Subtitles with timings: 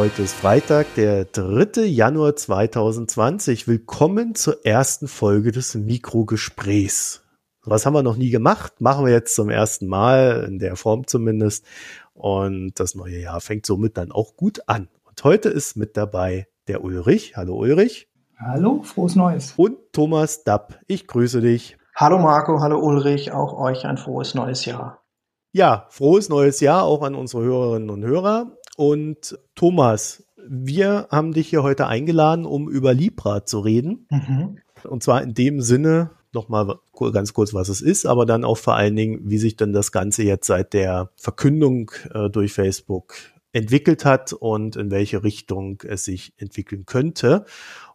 [0.00, 1.82] Heute ist Freitag, der 3.
[1.82, 3.68] Januar 2020.
[3.68, 7.22] Willkommen zur ersten Folge des Mikrogesprächs.
[7.64, 8.80] Was haben wir noch nie gemacht?
[8.80, 11.66] Machen wir jetzt zum ersten Mal, in der Form zumindest.
[12.14, 14.88] Und das neue Jahr fängt somit dann auch gut an.
[15.04, 17.36] Und heute ist mit dabei der Ulrich.
[17.36, 18.08] Hallo Ulrich.
[18.38, 19.52] Hallo, frohes Neues.
[19.58, 20.80] Und Thomas Dapp.
[20.86, 21.76] Ich grüße dich.
[21.94, 25.02] Hallo Marco, hallo Ulrich, auch euch ein frohes neues Jahr.
[25.52, 28.56] Ja, frohes neues Jahr auch an unsere Hörerinnen und Hörer.
[28.80, 34.06] Und Thomas, wir haben dich hier heute eingeladen, um über Libra zu reden.
[34.08, 34.56] Mhm.
[34.84, 36.78] Und zwar in dem Sinne, nochmal
[37.12, 39.92] ganz kurz, was es ist, aber dann auch vor allen Dingen, wie sich denn das
[39.92, 43.16] Ganze jetzt seit der Verkündung äh, durch Facebook
[43.52, 47.44] entwickelt hat und in welche Richtung es sich entwickeln könnte.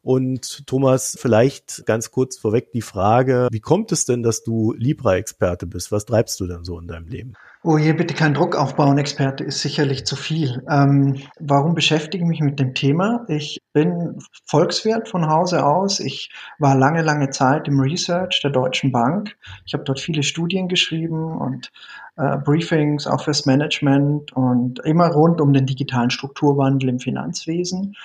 [0.03, 5.65] Und Thomas, vielleicht ganz kurz vorweg die Frage, wie kommt es denn, dass du Libra-Experte
[5.65, 5.91] bist?
[5.91, 7.33] Was treibst du denn so in deinem Leben?
[7.67, 10.63] Oh, hier bitte kein Druck aufbauen, Experte ist sicherlich zu viel.
[10.69, 13.25] Ähm, warum beschäftige ich mich mit dem Thema?
[13.27, 15.99] Ich bin Volkswirt von Hause aus.
[15.99, 19.35] Ich war lange, lange Zeit im Research der Deutschen Bank.
[19.65, 21.71] Ich habe dort viele Studien geschrieben und
[22.17, 27.95] äh, Briefings auch fürs Management und immer rund um den digitalen Strukturwandel im Finanzwesen.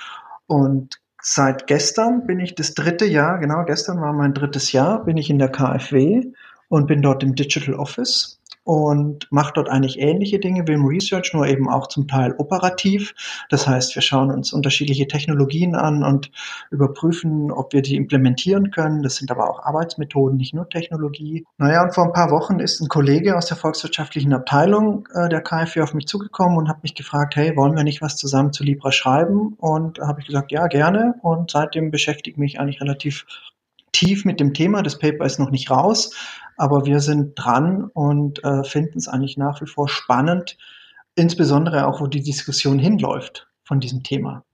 [0.46, 5.18] Und seit gestern bin ich das dritte Jahr, genau gestern war mein drittes Jahr, bin
[5.18, 6.32] ich in der KfW
[6.70, 11.32] und bin dort im Digital Office und macht dort eigentlich ähnliche Dinge wie im Research,
[11.32, 13.14] nur eben auch zum Teil operativ.
[13.48, 16.30] Das heißt, wir schauen uns unterschiedliche Technologien an und
[16.70, 19.02] überprüfen, ob wir die implementieren können.
[19.02, 21.44] Das sind aber auch Arbeitsmethoden, nicht nur Technologie.
[21.58, 25.40] Naja, und vor ein paar Wochen ist ein Kollege aus der volkswirtschaftlichen Abteilung äh, der
[25.40, 28.62] KfW auf mich zugekommen und hat mich gefragt, hey, wollen wir nicht was zusammen zu
[28.62, 29.54] Libra schreiben?
[29.58, 31.14] Und da habe ich gesagt, ja, gerne.
[31.22, 33.24] Und seitdem beschäftige ich mich eigentlich relativ
[33.92, 34.82] tief mit dem Thema.
[34.82, 36.14] Das Paper ist noch nicht raus,
[36.56, 40.56] aber wir sind dran und äh, finden es eigentlich nach wie vor spannend,
[41.14, 44.44] insbesondere auch, wo die Diskussion hinläuft von diesem Thema,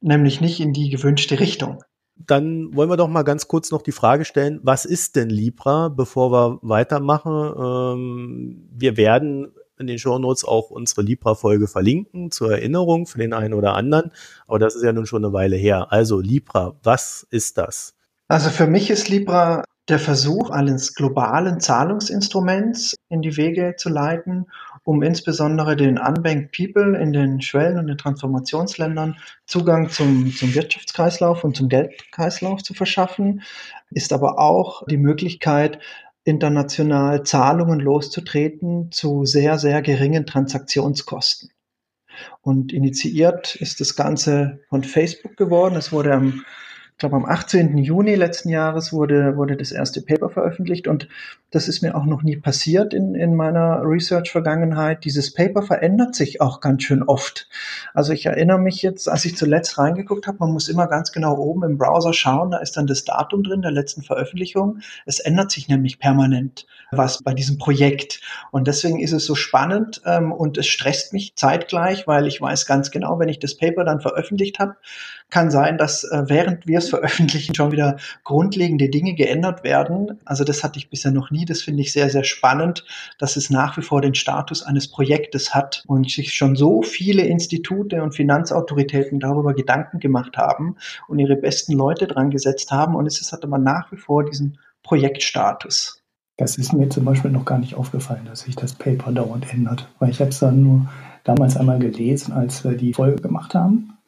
[0.00, 1.82] nämlich nicht in die gewünschte Richtung.
[2.16, 5.88] Dann wollen wir doch mal ganz kurz noch die Frage stellen, was ist denn Libra,
[5.88, 7.54] bevor wir weitermachen?
[7.58, 13.54] Ähm, wir werden in den Shownotes auch unsere Libra-Folge verlinken, zur Erinnerung für den einen
[13.54, 14.12] oder anderen.
[14.46, 15.90] Aber das ist ja nun schon eine Weile her.
[15.90, 17.96] Also Libra, was ist das?
[18.30, 24.46] Also für mich ist Libra der Versuch eines globalen Zahlungsinstruments in die Wege zu leiten,
[24.84, 31.42] um insbesondere den Unbanked People in den Schwellen- und den Transformationsländern Zugang zum, zum Wirtschaftskreislauf
[31.42, 33.42] und zum Geldkreislauf zu verschaffen,
[33.90, 35.80] ist aber auch die Möglichkeit,
[36.22, 41.50] international Zahlungen loszutreten zu sehr, sehr geringen Transaktionskosten.
[42.42, 45.74] Und initiiert ist das Ganze von Facebook geworden.
[45.74, 46.44] Es wurde am
[47.00, 47.76] glaube am 18.
[47.78, 51.08] Juni letzten Jahres wurde, wurde das erste Paper veröffentlicht und
[51.50, 55.04] das ist mir auch noch nie passiert in, in meiner Research-Vergangenheit.
[55.04, 57.48] Dieses Paper verändert sich auch ganz schön oft.
[57.92, 61.36] Also ich erinnere mich jetzt, als ich zuletzt reingeguckt habe, man muss immer ganz genau
[61.36, 64.78] oben im Browser schauen, da ist dann das Datum drin der letzten Veröffentlichung.
[65.06, 68.20] Es ändert sich nämlich permanent was bei diesem Projekt.
[68.50, 72.66] Und deswegen ist es so spannend ähm, und es stresst mich zeitgleich, weil ich weiß
[72.66, 74.76] ganz genau, wenn ich das Paper dann veröffentlicht habe,
[75.30, 80.18] kann sein, dass äh, während wir es veröffentlichen schon wieder grundlegende Dinge geändert werden.
[80.24, 81.39] Also das hatte ich bisher noch nie.
[81.44, 82.84] Das finde ich sehr, sehr spannend,
[83.18, 87.22] dass es nach wie vor den Status eines Projektes hat und sich schon so viele
[87.22, 90.76] Institute und Finanzautoritäten darüber Gedanken gemacht haben
[91.08, 92.94] und ihre besten Leute dran gesetzt haben.
[92.94, 96.02] Und es hat aber nach wie vor diesen Projektstatus.
[96.36, 99.88] Das ist mir zum Beispiel noch gar nicht aufgefallen, dass sich das Paper dauernd ändert.
[99.98, 100.88] Weil ich habe es dann nur
[101.24, 103.98] damals einmal gelesen, als wir die Folge gemacht haben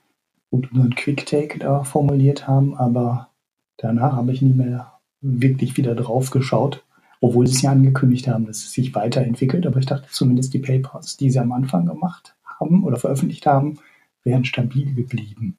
[0.51, 3.29] und unseren Quick-Take da formuliert haben, aber
[3.77, 6.85] danach habe ich nie mehr wirklich wieder drauf geschaut,
[7.23, 9.65] obwohl sie es ja angekündigt haben, dass es sich weiterentwickelt.
[9.65, 13.79] Aber ich dachte zumindest die Papers, die sie am Anfang gemacht haben oder veröffentlicht haben,
[14.25, 15.57] wären stabil geblieben.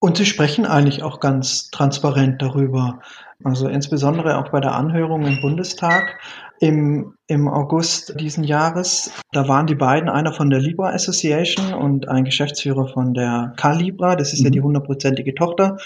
[0.00, 3.00] Und sie sprechen eigentlich auch ganz transparent darüber.
[3.42, 6.18] Also insbesondere auch bei der Anhörung im Bundestag
[6.60, 9.12] im, im August diesen Jahres.
[9.32, 14.16] Da waren die beiden, einer von der Libra Association und ein Geschäftsführer von der Calibra.
[14.16, 14.46] Das ist mhm.
[14.46, 15.78] ja die hundertprozentige Tochter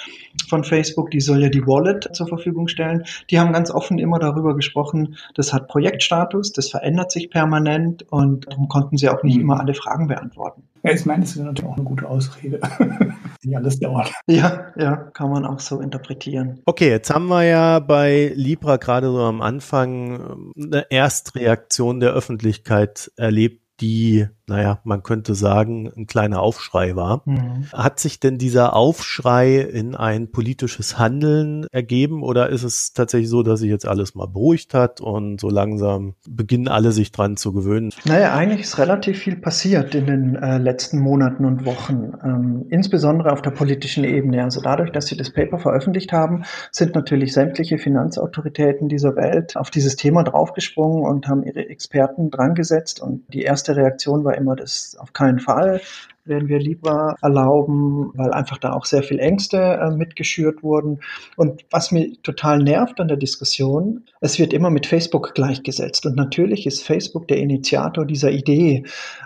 [0.49, 1.11] von Facebook.
[1.11, 3.05] Die soll ja die Wallet zur Verfügung stellen.
[3.31, 8.47] Die haben ganz offen immer darüber gesprochen, das hat Projektstatus, das verändert sich permanent und
[8.51, 9.43] darum konnten sie auch nicht mhm.
[9.43, 10.65] immer alle Fragen beantworten.
[10.83, 12.61] Ja, ich meine, das ist natürlich auch eine gute Ausrede.
[13.43, 14.13] Nicht alles dauert.
[14.27, 16.61] Ja, ja, kann man auch so interpretieren.
[16.65, 23.13] Okay, jetzt haben wir ja bei Libra gerade so am Anfang eine Erstreaktion der Öffentlichkeit
[23.17, 27.23] erlebt, die naja, man könnte sagen, ein kleiner Aufschrei war.
[27.25, 27.69] Mhm.
[27.73, 33.43] Hat sich denn dieser Aufschrei in ein politisches Handeln ergeben oder ist es tatsächlich so,
[33.43, 37.55] dass sich jetzt alles mal beruhigt hat und so langsam beginnen alle sich dran zu
[37.55, 37.95] gewöhnen?
[38.05, 43.33] Naja, eigentlich ist relativ viel passiert in den äh, letzten Monaten und Wochen, ähm, insbesondere
[43.33, 44.43] auf der politischen Ebene.
[44.43, 49.71] Also dadurch, dass sie das Paper veröffentlicht haben, sind natürlich sämtliche Finanzautoritäten dieser Welt auf
[49.71, 53.01] dieses Thema draufgesprungen und haben ihre Experten dran gesetzt.
[53.01, 55.81] Und die erste Reaktion war immer das auf keinen Fall
[56.25, 61.01] werden wir lieber erlauben, weil einfach da auch sehr viel Ängste äh, mitgeschürt wurden.
[61.37, 66.07] Und was mir total nervt an der Diskussion, es wird immer mit Facebook gleichgesetzt.
[66.07, 68.85] Und natürlich ist Facebook der Initiator dieser Idee.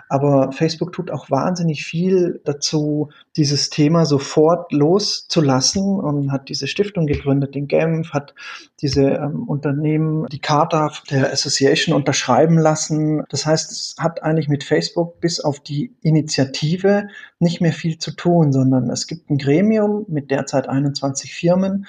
[0.09, 7.05] Aber Facebook tut auch wahnsinnig viel dazu, dieses Thema sofort loszulassen und hat diese Stiftung
[7.05, 8.33] gegründet in Genf, hat
[8.81, 13.23] diese ähm, Unternehmen die Charta der Association unterschreiben lassen.
[13.29, 16.86] Das heißt, es hat eigentlich mit Facebook bis auf die Initiative
[17.39, 21.85] nicht mehr viel zu tun, sondern es gibt ein Gremium mit derzeit 21 Firmen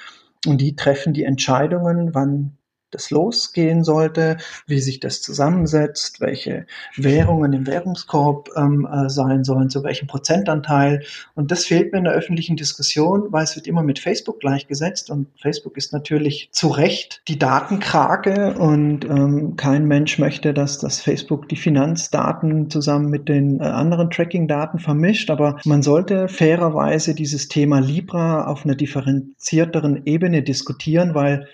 [0.47, 2.58] und die treffen die Entscheidungen, wann
[2.91, 9.71] das losgehen sollte, wie sich das zusammensetzt, welche Währungen im Währungskorb ähm, äh, sein sollen,
[9.71, 11.03] zu welchem Prozentanteil.
[11.35, 15.11] Und das fehlt mir in der öffentlichen Diskussion, weil es wird immer mit Facebook gleichgesetzt
[15.11, 21.01] und Facebook ist natürlich zu Recht die Datenkrake und ähm, kein Mensch möchte, dass das
[21.01, 25.31] Facebook die Finanzdaten zusammen mit den äh, anderen Tracking-Daten vermischt.
[25.31, 31.47] Aber man sollte fairerweise dieses Thema Libra auf einer differenzierteren Ebene diskutieren, weil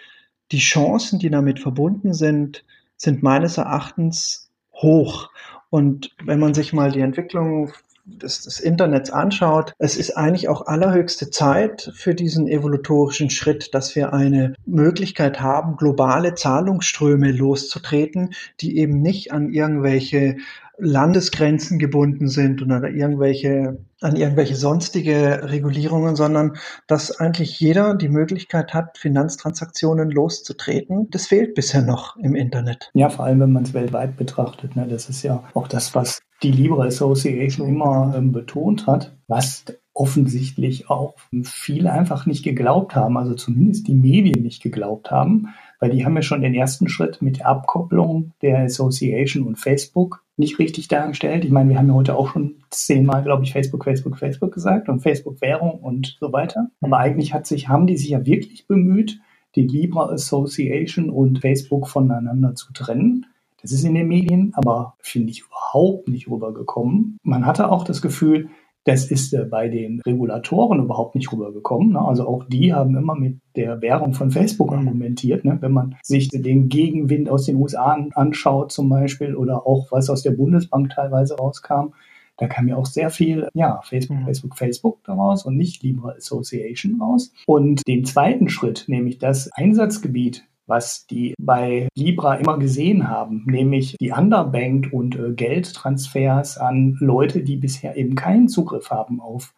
[0.53, 2.65] die Chancen, die damit verbunden sind,
[2.97, 5.31] sind meines Erachtens hoch.
[5.71, 7.73] Und wenn man sich mal die Entwicklung
[8.05, 13.97] des, des Internets anschaut, es ist eigentlich auch allerhöchste Zeit für diesen evolutorischen Schritt, dass
[13.97, 20.37] wir eine Möglichkeit haben, globale Zahlungsströme loszutreten, die eben nicht an irgendwelche
[20.79, 26.57] Landesgrenzen gebunden sind oder irgendwelche, an irgendwelche sonstige Regulierungen, sondern
[26.87, 31.09] dass eigentlich jeder die Möglichkeit hat, Finanztransaktionen loszutreten.
[31.11, 32.91] Das fehlt bisher noch im Internet.
[32.95, 34.77] Ja, vor allem, wenn man es weltweit betrachtet.
[34.77, 34.87] Ne?
[34.89, 40.91] Das ist ja auch das, was die Libre Association immer ähm, betont hat, was offensichtlich
[40.91, 46.05] auch viele einfach nicht geglaubt haben, also zumindest die Medien nicht geglaubt haben, weil die
[46.05, 50.89] haben ja schon den ersten Schritt mit der Abkopplung der Association und Facebook nicht richtig
[50.89, 51.45] dargestellt.
[51.45, 54.89] Ich meine, wir haben ja heute auch schon zehnmal, glaube ich, Facebook, Facebook, Facebook gesagt
[54.89, 56.71] und Facebook-Währung und so weiter.
[56.81, 59.21] Aber eigentlich hat sich, haben die sich ja wirklich bemüht,
[59.55, 63.27] die Libra Association und Facebook voneinander zu trennen.
[63.63, 67.19] Das ist in den Medien aber, finde ich, überhaupt nicht rübergekommen.
[67.23, 68.51] Man hatte auch das Gefühl,
[68.85, 71.93] das ist äh, bei den Regulatoren überhaupt nicht rübergekommen.
[71.93, 72.01] Ne?
[72.01, 74.79] Also auch die haben immer mit der Währung von Facebook mhm.
[74.79, 75.45] argumentiert.
[75.45, 75.59] Ne?
[75.61, 80.23] Wenn man sich den Gegenwind aus den USA anschaut zum Beispiel oder auch was aus
[80.23, 81.95] der Bundesbank teilweise rauskam,
[82.37, 84.25] da kam ja auch sehr viel, ja, Facebook, mhm.
[84.25, 87.33] Facebook, Facebook daraus und nicht Libra Association raus.
[87.47, 93.97] Und den zweiten Schritt, nämlich das Einsatzgebiet was die bei Libra immer gesehen haben, nämlich
[94.01, 99.55] die Underbanked und äh, Geldtransfers an Leute, die bisher eben keinen Zugriff haben auf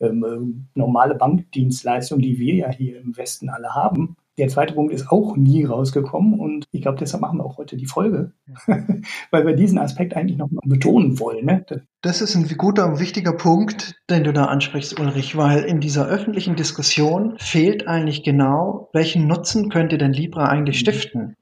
[0.00, 4.16] ähm, äh, normale Bankdienstleistungen, die wir ja hier im Westen alle haben.
[4.36, 7.76] Der zweite Punkt ist auch nie rausgekommen und ich glaube, deshalb machen wir auch heute
[7.76, 8.32] die Folge,
[9.30, 11.46] weil wir diesen Aspekt eigentlich noch mal betonen wollen.
[11.46, 11.64] Ne?
[12.02, 16.06] Das ist ein guter und wichtiger Punkt, den du da ansprichst, Ulrich, weil in dieser
[16.08, 21.36] öffentlichen Diskussion fehlt eigentlich genau, welchen Nutzen könnte denn Libra eigentlich stiften?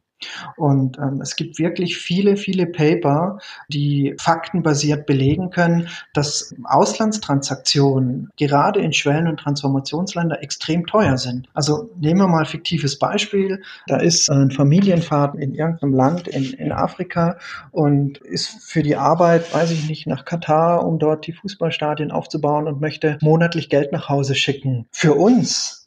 [0.56, 3.38] Und ähm, es gibt wirklich viele, viele Paper,
[3.68, 11.48] die faktenbasiert belegen können, dass Auslandstransaktionen gerade in Schwellen- und Transformationsländern extrem teuer sind.
[11.54, 13.62] Also nehmen wir mal ein fiktives Beispiel.
[13.86, 17.38] Da ist ein Familienvater in irgendeinem Land in, in Afrika
[17.70, 22.66] und ist für die Arbeit, weiß ich nicht, nach Katar, um dort die Fußballstadien aufzubauen
[22.66, 24.86] und möchte monatlich Geld nach Hause schicken.
[24.90, 25.81] Für uns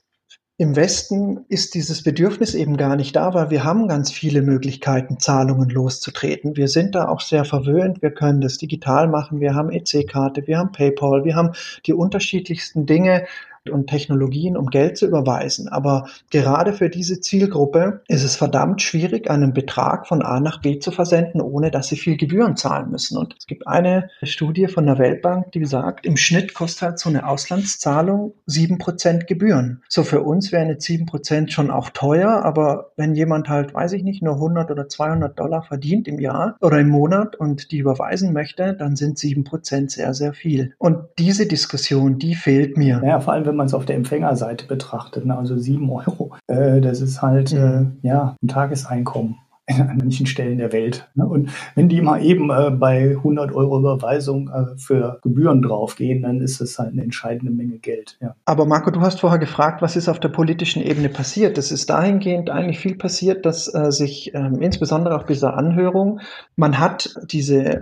[0.57, 5.19] im Westen ist dieses Bedürfnis eben gar nicht da, weil wir haben ganz viele Möglichkeiten,
[5.19, 6.55] Zahlungen loszutreten.
[6.55, 8.01] Wir sind da auch sehr verwöhnt.
[8.01, 9.41] Wir können das digital machen.
[9.41, 11.51] Wir haben EC-Karte, wir haben PayPal, wir haben
[11.85, 13.25] die unterschiedlichsten Dinge,
[13.69, 15.67] und Technologien, um Geld zu überweisen.
[15.67, 20.79] Aber gerade für diese Zielgruppe ist es verdammt schwierig, einen Betrag von A nach B
[20.79, 23.17] zu versenden, ohne dass sie viel Gebühren zahlen müssen.
[23.17, 27.09] Und es gibt eine Studie von der Weltbank, die sagt, im Schnitt kostet halt so
[27.09, 29.83] eine Auslandszahlung sieben Prozent Gebühren.
[29.89, 33.93] So für uns wären jetzt sieben Prozent schon auch teuer, aber wenn jemand halt, weiß
[33.93, 37.79] ich nicht, nur 100 oder 200 Dollar verdient im Jahr oder im Monat und die
[37.79, 40.73] überweisen möchte, dann sind sieben Prozent sehr, sehr viel.
[40.77, 43.01] Und diese Diskussion, die fehlt mir.
[43.05, 45.29] Ja, vor allem, wenn wenn man es auf der Empfängerseite betrachtet.
[45.29, 47.97] Also sieben Euro, äh, das ist halt mhm.
[48.03, 51.07] äh, ja ein Tageseinkommen an manchen Stellen der Welt.
[51.15, 51.25] Ne?
[51.25, 56.39] Und wenn die mal eben äh, bei 100 Euro Überweisung äh, für Gebühren draufgehen, dann
[56.41, 58.17] ist das halt eine entscheidende Menge Geld.
[58.21, 58.35] Ja.
[58.45, 61.57] Aber Marco, du hast vorher gefragt, was ist auf der politischen Ebene passiert?
[61.57, 66.19] Es ist dahingehend eigentlich viel passiert, dass äh, sich ähm, insbesondere auf dieser Anhörung,
[66.55, 67.81] man hat diese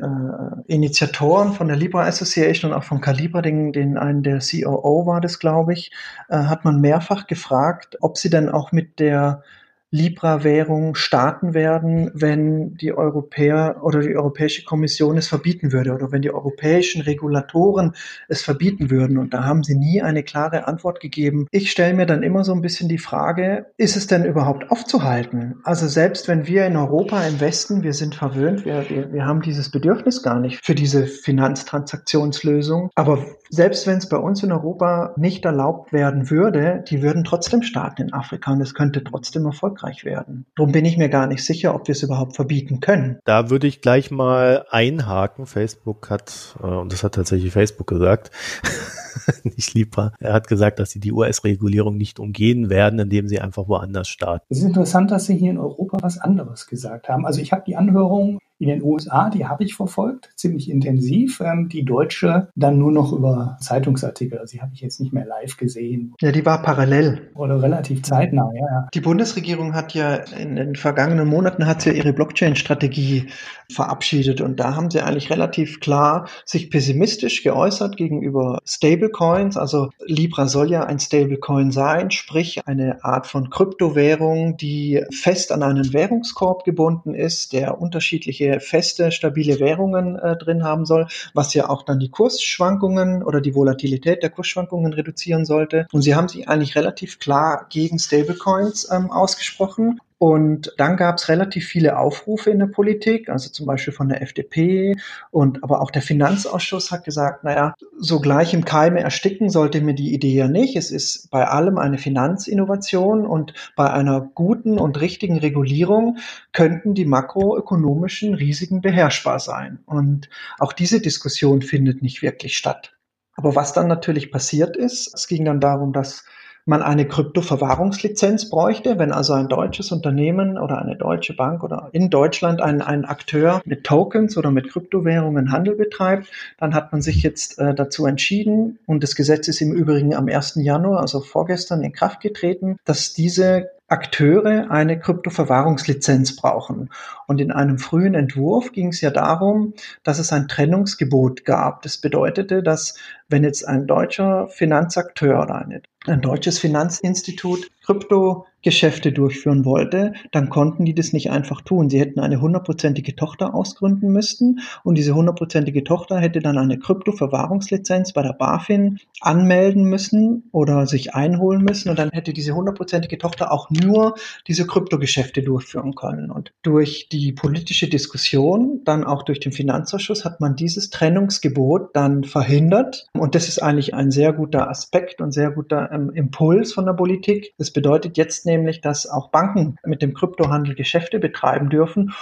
[0.67, 5.21] Initiatoren von der Libra Association und auch von Calibra, den, den einen der COO war
[5.21, 5.91] das, glaube ich,
[6.29, 9.43] hat man mehrfach gefragt, ob sie dann auch mit der
[9.93, 16.23] Libra-Währung starten werden, wenn die Europäer oder die Europäische Kommission es verbieten würde oder wenn
[16.23, 17.93] die europäischen Regulatoren
[18.27, 19.19] es verbieten würden.
[19.19, 21.45] Und da haben sie nie eine klare Antwort gegeben.
[21.51, 25.57] Ich stelle mir dann immer so ein bisschen die Frage, ist es denn überhaupt aufzuhalten?
[25.63, 29.43] Also selbst wenn wir in Europa im Westen, wir sind verwöhnt, wir, wir, wir haben
[29.43, 32.89] dieses Bedürfnis gar nicht für diese Finanztransaktionslösung.
[32.95, 37.61] Aber selbst wenn es bei uns in Europa nicht erlaubt werden würde, die würden trotzdem
[37.61, 40.45] starten in Afrika und es könnte trotzdem erfolgreich werden.
[40.55, 43.19] Darum bin ich mir gar nicht sicher, ob wir es überhaupt verbieten können.
[43.25, 45.45] Da würde ich gleich mal einhaken.
[45.45, 48.31] Facebook hat, äh, und das hat tatsächlich Facebook gesagt,
[49.43, 50.13] nicht Libra.
[50.19, 54.45] Er hat gesagt, dass sie die US-Regulierung nicht umgehen werden, indem sie einfach woanders starten.
[54.49, 57.25] Es ist interessant, dass Sie hier in Europa was anderes gesagt haben.
[57.25, 61.41] Also ich habe die Anhörung in den USA, die habe ich verfolgt, ziemlich intensiv.
[61.41, 64.39] Ähm, die deutsche dann nur noch über Zeitungsartikel.
[64.39, 66.13] Also die habe ich jetzt nicht mehr live gesehen.
[66.21, 67.31] Ja, die war parallel.
[67.35, 68.61] Oder relativ zeitnah, ja.
[68.61, 68.87] ja.
[68.93, 73.27] Die Bundesregierung hat ja in den vergangenen Monaten hat sie ihre Blockchain-Strategie
[73.71, 79.57] verabschiedet und da haben sie eigentlich relativ klar sich pessimistisch geäußert gegenüber Stablecoins.
[79.57, 85.63] Also Libra soll ja ein Stablecoin sein, sprich eine Art von Kryptowährung, die fest an
[85.63, 91.69] einen Währungskorb gebunden ist, der unterschiedliche feste, stabile Währungen äh, drin haben soll, was ja
[91.69, 95.87] auch dann die Kursschwankungen oder die Volatilität der Kursschwankungen reduzieren sollte.
[95.91, 99.99] Und sie haben sich eigentlich relativ klar gegen Stablecoins ähm, ausgesprochen.
[100.23, 104.21] Und dann gab es relativ viele Aufrufe in der Politik, also zum Beispiel von der
[104.21, 104.95] FDP
[105.31, 109.95] und aber auch der Finanzausschuss hat gesagt, naja, so gleich im Keime ersticken sollte mir
[109.95, 110.77] die Idee ja nicht.
[110.77, 116.19] Es ist bei allem eine Finanzinnovation und bei einer guten und richtigen Regulierung
[116.53, 119.79] könnten die makroökonomischen Risiken beherrschbar sein.
[119.85, 122.93] Und auch diese Diskussion findet nicht wirklich statt.
[123.35, 126.23] Aber was dann natürlich passiert ist, es ging dann darum, dass
[126.65, 132.09] man eine Kryptoverwahrungslizenz bräuchte, wenn also ein deutsches Unternehmen oder eine deutsche Bank oder in
[132.09, 136.27] Deutschland ein, ein Akteur mit Tokens oder mit Kryptowährungen Handel betreibt,
[136.57, 140.27] dann hat man sich jetzt äh, dazu entschieden und das Gesetz ist im Übrigen am
[140.27, 140.55] 1.
[140.55, 146.89] Januar, also vorgestern, in Kraft getreten, dass diese Akteure eine Kryptoverwahrungslizenz brauchen.
[147.27, 151.83] Und in einem frühen Entwurf ging es ja darum, dass es ein Trennungsgebot gab.
[151.83, 152.95] Das bedeutete, dass
[153.29, 160.49] wenn jetzt ein deutscher Finanzakteur oder eine, ein deutsches Finanzinstitut Krypto Geschäfte durchführen wollte, dann
[160.49, 161.89] konnten die das nicht einfach tun.
[161.89, 168.13] Sie hätten eine hundertprozentige Tochter ausgründen müssten und diese hundertprozentige Tochter hätte dann eine Kryptoverwahrungslizenz
[168.13, 173.51] bei der BaFin anmelden müssen oder sich einholen müssen und dann hätte diese hundertprozentige Tochter
[173.51, 174.15] auch nur
[174.47, 176.31] diese Kryptogeschäfte durchführen können.
[176.31, 182.23] Und durch die politische Diskussion, dann auch durch den Finanzausschuss, hat man dieses Trennungsgebot dann
[182.23, 186.85] verhindert und das ist eigentlich ein sehr guter Aspekt und sehr guter ähm, Impuls von
[186.85, 187.53] der Politik.
[187.57, 192.13] Das bedeutet jetzt nämlich, dass auch Banken mit dem Kryptohandel Geschäfte betreiben dürfen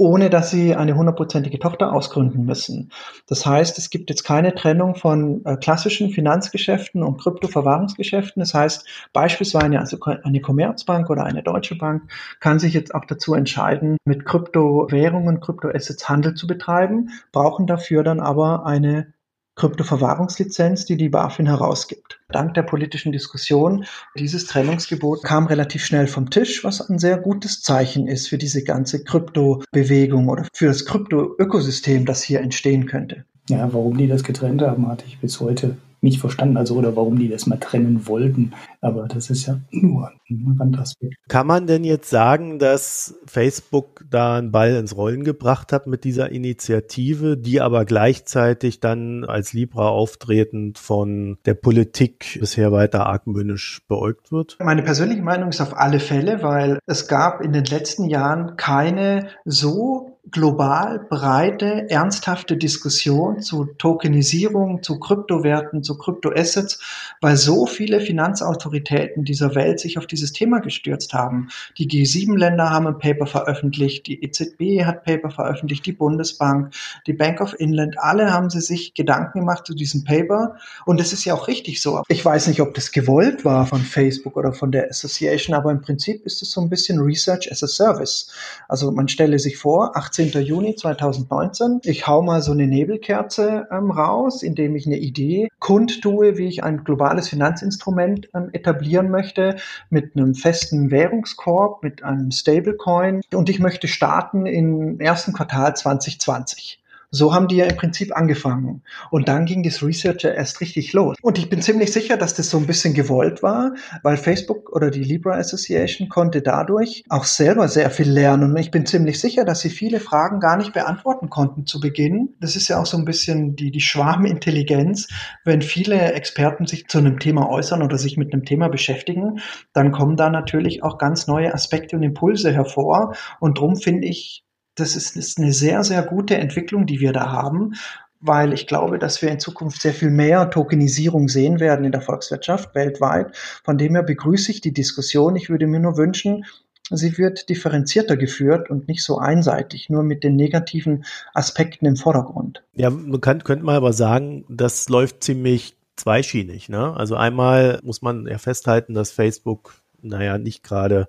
[0.00, 2.90] ohne dass sie eine hundertprozentige Tochter ausgründen müssen.
[3.26, 8.40] Das heißt, es gibt jetzt keine Trennung von äh, klassischen Finanzgeschäften und Kryptoverwahrungsgeschäften.
[8.40, 13.34] Das heißt, beispielsweise also eine Commerzbank oder eine Deutsche Bank kann sich jetzt auch dazu
[13.34, 19.12] entscheiden, mit Kryptowährungen, Kryptoassets Handel zu betreiben, brauchen dafür dann aber eine
[19.60, 22.18] Kryptoverwahrungslizenz, die die BaFin herausgibt.
[22.30, 23.84] Dank der politischen Diskussion,
[24.16, 28.64] dieses Trennungsgebot kam relativ schnell vom Tisch, was ein sehr gutes Zeichen ist für diese
[28.64, 33.26] ganze Kryptobewegung oder für das Krypto-Ökosystem, das hier entstehen könnte.
[33.50, 37.18] Ja, warum die das getrennt haben, hatte ich bis heute nicht verstanden, also oder warum
[37.18, 38.54] die das mal trennen wollten.
[38.82, 41.16] Aber das ist ja nur ein Randaspekt.
[41.28, 46.04] Kann man denn jetzt sagen, dass Facebook da einen Ball ins Rollen gebracht hat mit
[46.04, 53.82] dieser Initiative, die aber gleichzeitig dann als Libra auftretend von der Politik bisher weiter argmöhnisch
[53.86, 54.56] beäugt wird?
[54.60, 59.28] Meine persönliche Meinung ist auf alle Fälle, weil es gab in den letzten Jahren keine
[59.44, 66.80] so global breite, ernsthafte Diskussion zu Tokenisierung, zu Kryptowerten, zu Kryptoassets,
[67.20, 71.48] weil so viele Finanzautoritäten Autoritäten dieser Welt sich auf dieses Thema gestürzt haben.
[71.78, 76.72] Die G7-Länder haben ein Paper veröffentlicht, die EZB hat Paper veröffentlicht, die Bundesbank,
[77.06, 80.56] die Bank of Inland, alle haben sie sich Gedanken gemacht zu diesem Paper.
[80.86, 82.02] Und das ist ja auch richtig so.
[82.08, 85.80] Ich weiß nicht, ob das gewollt war von Facebook oder von der Association, aber im
[85.80, 88.30] Prinzip ist es so ein bisschen Research as a Service.
[88.68, 90.30] Also man stelle sich vor, 18.
[90.42, 96.38] Juni 2019, ich hau mal so eine Nebelkerze ähm, raus, indem ich eine Idee kundtue,
[96.38, 99.56] wie ich ein globales Finanzinstrument ähm, etablieren möchte
[99.88, 106.80] mit einem festen Währungskorb, mit einem Stablecoin und ich möchte starten im ersten Quartal 2020.
[107.12, 108.82] So haben die ja im Prinzip angefangen.
[109.10, 111.16] Und dann ging das Research ja erst richtig los.
[111.20, 113.72] Und ich bin ziemlich sicher, dass das so ein bisschen gewollt war,
[114.04, 118.52] weil Facebook oder die Libra Association konnte dadurch auch selber sehr viel lernen.
[118.52, 122.36] Und ich bin ziemlich sicher, dass sie viele Fragen gar nicht beantworten konnten zu Beginn.
[122.40, 125.08] Das ist ja auch so ein bisschen die, die Schwarmintelligenz.
[125.44, 129.40] Wenn viele Experten sich zu einem Thema äußern oder sich mit einem Thema beschäftigen,
[129.72, 133.14] dann kommen da natürlich auch ganz neue Aspekte und Impulse hervor.
[133.40, 134.44] Und darum finde ich,
[134.80, 137.74] das ist, ist eine sehr, sehr gute Entwicklung, die wir da haben,
[138.20, 142.02] weil ich glaube, dass wir in Zukunft sehr viel mehr Tokenisierung sehen werden in der
[142.02, 143.34] Volkswirtschaft weltweit.
[143.64, 145.36] Von dem her begrüße ich die Diskussion.
[145.36, 146.44] Ich würde mir nur wünschen,
[146.90, 152.62] sie wird differenzierter geführt und nicht so einseitig, nur mit den negativen Aspekten im Vordergrund.
[152.74, 156.68] Ja, man kann, könnte mal aber sagen, das läuft ziemlich zweischienig.
[156.68, 156.94] Ne?
[156.96, 161.08] Also einmal muss man ja festhalten, dass Facebook, naja, nicht gerade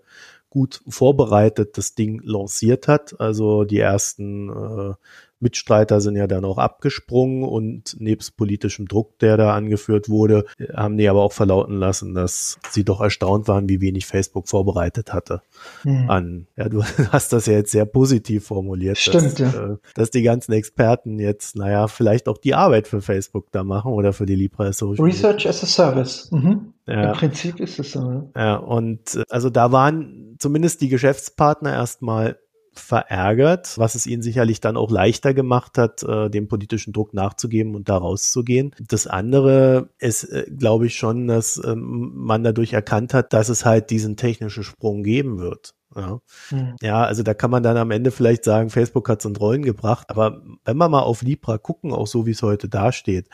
[0.51, 3.19] gut vorbereitet das Ding lanciert hat.
[3.19, 4.93] Also die ersten äh,
[5.41, 10.97] Mitstreiter sind ja dann auch abgesprungen und nebst politischem Druck, der da angeführt wurde, haben
[10.97, 15.41] die aber auch verlauten lassen, dass sie doch erstaunt waren, wie wenig Facebook vorbereitet hatte.
[15.83, 16.09] Hm.
[16.09, 18.97] An, ja, du hast das ja jetzt sehr positiv formuliert.
[18.97, 19.73] Stimmt, dass, ja.
[19.73, 23.91] Äh, dass die ganzen Experten jetzt, naja, vielleicht auch die Arbeit für Facebook da machen
[23.91, 25.03] oder für die Libra Social.
[25.03, 26.29] Research as a Service.
[26.31, 26.73] Mhm.
[26.87, 27.11] Ja.
[27.11, 28.29] Im Prinzip ist es so.
[28.35, 32.37] Ja, und äh, also da waren zumindest die Geschäftspartner erstmal
[32.73, 37.75] verärgert, was es ihnen sicherlich dann auch leichter gemacht hat, äh, dem politischen Druck nachzugeben
[37.75, 38.73] und da rauszugehen.
[38.79, 43.65] Das andere ist, äh, glaube ich schon, dass ähm, man dadurch erkannt hat, dass es
[43.65, 45.73] halt diesen technischen Sprung geben wird.
[45.95, 46.21] Ja.
[46.49, 46.75] Hm.
[46.81, 49.63] ja, also da kann man dann am Ende vielleicht sagen, Facebook hat es in Rollen
[49.63, 53.27] gebracht, aber wenn wir mal auf Libra gucken, auch so wie es heute dasteht,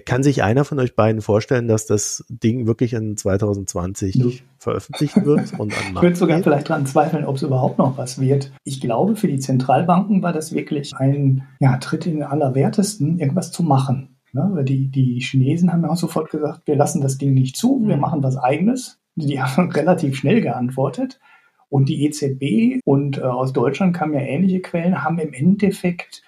[0.00, 4.26] kann sich einer von euch beiden vorstellen, dass das Ding wirklich in 2020 ja.
[4.58, 6.44] veröffentlicht wird und an Ich würde sogar geht?
[6.44, 8.52] vielleicht daran zweifeln, ob es überhaupt noch was wird.
[8.64, 13.52] Ich glaube, für die Zentralbanken war das wirklich ein ja, Tritt in den Allerwertesten, irgendwas
[13.52, 14.16] zu machen.
[14.32, 14.64] Ne?
[14.66, 17.96] Die, die Chinesen haben ja auch sofort gesagt, wir lassen das Ding nicht zu, wir
[17.96, 18.00] mhm.
[18.00, 18.98] machen was eigenes.
[19.14, 21.20] Die haben relativ schnell geantwortet.
[21.68, 26.22] Und die EZB und äh, aus Deutschland kamen ja ähnliche Quellen, haben im Endeffekt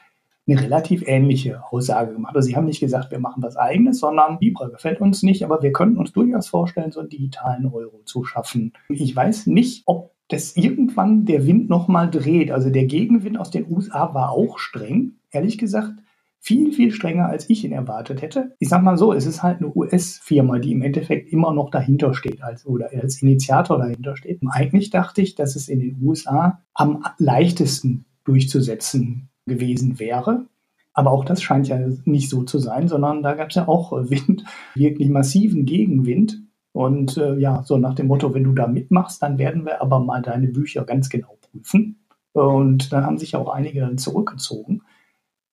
[0.46, 2.36] eine relativ ähnliche Aussage gemacht.
[2.36, 5.62] Also sie haben nicht gesagt, wir machen was eigenes, sondern Libra gefällt uns nicht, aber
[5.62, 8.72] wir könnten uns durchaus vorstellen, so einen digitalen Euro zu schaffen.
[8.88, 12.50] Ich weiß nicht, ob das irgendwann der Wind nochmal dreht.
[12.50, 15.94] Also der Gegenwind aus den USA war auch streng, ehrlich gesagt.
[16.40, 18.54] Viel, viel strenger, als ich ihn erwartet hätte.
[18.58, 22.12] Ich sag mal so, es ist halt eine US-Firma, die im Endeffekt immer noch dahinter
[22.12, 24.42] steht als, oder als Initiator dahinter steht.
[24.42, 30.46] Und eigentlich dachte ich, dass es in den USA am leichtesten durchzusetzen gewesen wäre.
[30.92, 33.92] Aber auch das scheint ja nicht so zu sein, sondern da gab es ja auch
[33.92, 36.40] Wind, wirklich massiven Gegenwind.
[36.72, 40.00] Und äh, ja, so nach dem Motto, wenn du da mitmachst, dann werden wir aber
[40.00, 42.04] mal deine Bücher ganz genau prüfen.
[42.32, 44.82] Und dann haben sich auch einige dann zurückgezogen.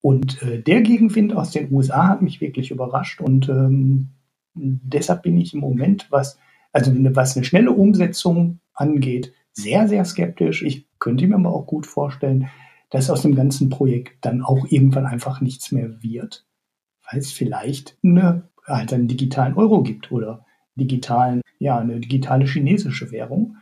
[0.01, 3.21] Und äh, der Gegenwind aus den USA hat mich wirklich überrascht.
[3.21, 4.10] Und ähm,
[4.56, 6.39] deshalb bin ich im Moment, was,
[6.73, 10.63] also was eine schnelle Umsetzung angeht, sehr, sehr skeptisch.
[10.63, 12.49] Ich könnte mir aber auch gut vorstellen,
[12.91, 16.45] dass aus dem ganzen Projekt dann auch irgendwann einfach nichts mehr wird,
[17.10, 23.12] weil es vielleicht eine, halt einen digitalen Euro gibt oder digitalen, ja, eine digitale chinesische
[23.12, 23.58] Währung.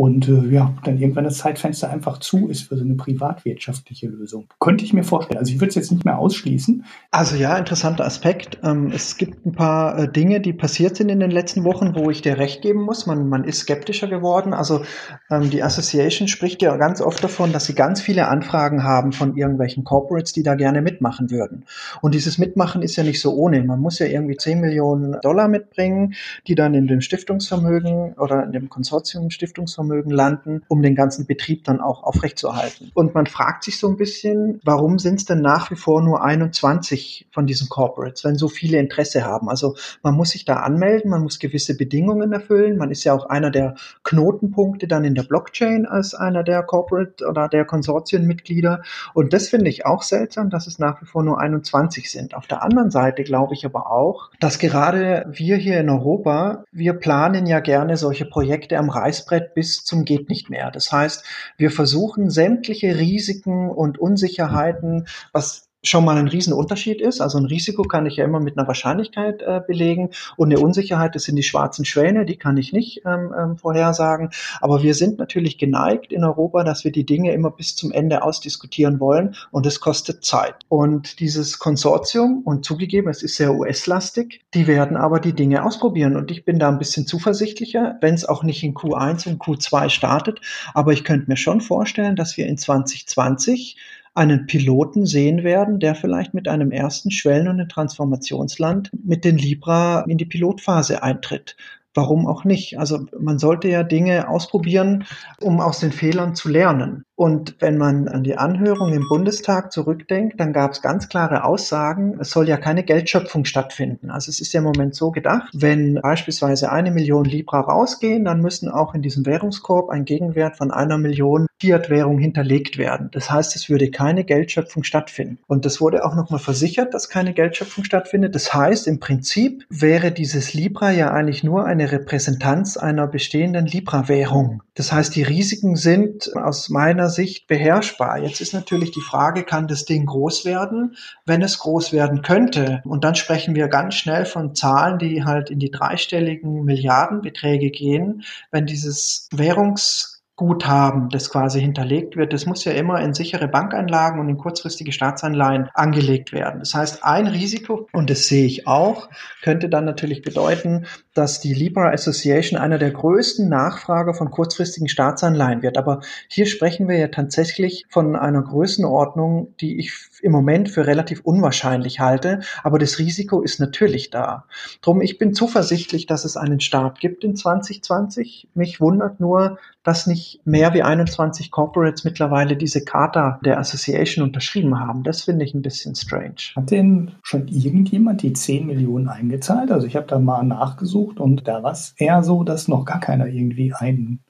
[0.00, 4.46] Und äh, ja, dann irgendwann das Zeitfenster einfach zu ist für so eine privatwirtschaftliche Lösung.
[4.60, 5.40] Könnte ich mir vorstellen.
[5.40, 6.84] Also ich würde es jetzt nicht mehr ausschließen.
[7.10, 8.60] Also ja, interessanter Aspekt.
[8.62, 12.10] Ähm, es gibt ein paar äh, Dinge, die passiert sind in den letzten Wochen, wo
[12.10, 13.06] ich dir recht geben muss.
[13.06, 14.54] Man, man ist skeptischer geworden.
[14.54, 14.84] Also
[15.32, 19.36] ähm, die Association spricht ja ganz oft davon, dass sie ganz viele Anfragen haben von
[19.36, 21.64] irgendwelchen Corporates, die da gerne mitmachen würden.
[22.02, 23.64] Und dieses Mitmachen ist ja nicht so ohne.
[23.64, 26.14] Man muss ja irgendwie 10 Millionen Dollar mitbringen,
[26.46, 31.26] die dann in dem Stiftungsvermögen oder in dem Konsortium Stiftungsvermögen Privatvermögen landen, um den ganzen
[31.26, 32.90] Betrieb dann auch aufrechtzuerhalten.
[32.94, 36.22] Und man fragt sich so ein bisschen, warum sind es denn nach wie vor nur
[36.22, 39.48] 21 von diesen Corporates, wenn so viele Interesse haben?
[39.48, 42.76] Also man muss sich da anmelden, man muss gewisse Bedingungen erfüllen.
[42.76, 43.74] Man ist ja auch einer der
[44.04, 48.82] Knotenpunkte dann in der Blockchain als einer der Corporate oder der Konsortienmitglieder.
[49.14, 52.34] Und das finde ich auch seltsam, dass es nach wie vor nur 21 sind.
[52.34, 56.94] Auf der anderen Seite glaube ich aber auch, dass gerade wir hier in Europa, wir
[56.94, 60.70] planen ja gerne solche Projekte am Reißbrett bis zum geht nicht mehr.
[60.70, 61.24] Das heißt,
[61.56, 67.20] wir versuchen sämtliche Risiken und Unsicherheiten, was schon mal ein Riesenunterschied ist.
[67.20, 71.14] Also ein Risiko kann ich ja immer mit einer Wahrscheinlichkeit äh, belegen und eine Unsicherheit,
[71.14, 74.30] das sind die schwarzen Schwäne, die kann ich nicht ähm, ähm, vorhersagen.
[74.60, 78.22] Aber wir sind natürlich geneigt in Europa, dass wir die Dinge immer bis zum Ende
[78.22, 80.56] ausdiskutieren wollen und es kostet Zeit.
[80.68, 86.16] Und dieses Konsortium, und zugegeben, es ist sehr US-lastig, die werden aber die Dinge ausprobieren
[86.16, 89.90] und ich bin da ein bisschen zuversichtlicher, wenn es auch nicht in Q1 und Q2
[89.90, 90.40] startet.
[90.74, 93.76] Aber ich könnte mir schon vorstellen, dass wir in 2020
[94.18, 100.00] einen Piloten sehen werden, der vielleicht mit einem ersten Schwellen- und Transformationsland mit den Libra
[100.08, 101.56] in die Pilotphase eintritt.
[101.94, 102.78] Warum auch nicht?
[102.78, 105.04] Also man sollte ja Dinge ausprobieren,
[105.40, 107.04] um aus den Fehlern zu lernen.
[107.18, 112.16] Und wenn man an die Anhörung im Bundestag zurückdenkt, dann gab es ganz klare Aussagen,
[112.20, 114.12] es soll ja keine Geldschöpfung stattfinden.
[114.12, 118.40] Also es ist ja im Moment so gedacht, wenn beispielsweise eine Million Libra rausgehen, dann
[118.40, 123.08] müssen auch in diesem Währungskorb ein Gegenwert von einer Million Fiat-Währung hinterlegt werden.
[123.10, 125.40] Das heißt, es würde keine Geldschöpfung stattfinden.
[125.48, 128.36] Und das wurde auch nochmal versichert, dass keine Geldschöpfung stattfindet.
[128.36, 134.62] Das heißt, im Prinzip wäre dieses Libra ja eigentlich nur eine Repräsentanz einer bestehenden Libra-Währung.
[134.76, 138.18] Das heißt, die Risiken sind aus meiner meiner Sicht beherrschbar.
[138.18, 140.96] Jetzt ist natürlich die Frage, kann das Ding groß werden?
[141.24, 145.50] Wenn es groß werden könnte, und dann sprechen wir ganz schnell von Zahlen, die halt
[145.50, 152.64] in die dreistelligen Milliardenbeträge gehen, wenn dieses Währungs Guthaben, das quasi hinterlegt wird, das muss
[152.64, 156.60] ja immer in sichere Bankeinlagen und in kurzfristige Staatsanleihen angelegt werden.
[156.60, 159.08] Das heißt, ein Risiko, und das sehe ich auch,
[159.42, 160.86] könnte dann natürlich bedeuten,
[161.18, 165.76] dass die Libra Association einer der größten Nachfrager von kurzfristigen Staatsanleihen wird.
[165.76, 171.22] Aber hier sprechen wir ja tatsächlich von einer Größenordnung, die ich im Moment für relativ
[171.24, 172.40] unwahrscheinlich halte.
[172.62, 174.44] Aber das Risiko ist natürlich da.
[174.80, 178.48] Drum, ich bin zuversichtlich, dass es einen Start gibt in 2020.
[178.54, 184.78] Mich wundert nur, dass nicht mehr wie 21 Corporates mittlerweile diese Charta der Association unterschrieben
[184.78, 185.02] haben.
[185.02, 186.52] Das finde ich ein bisschen strange.
[186.54, 189.72] Hat denn schon irgendjemand die 10 Millionen eingezahlt?
[189.72, 193.00] Also ich habe da mal nachgesucht und da war es eher so, dass noch gar
[193.00, 194.20] keiner irgendwie einen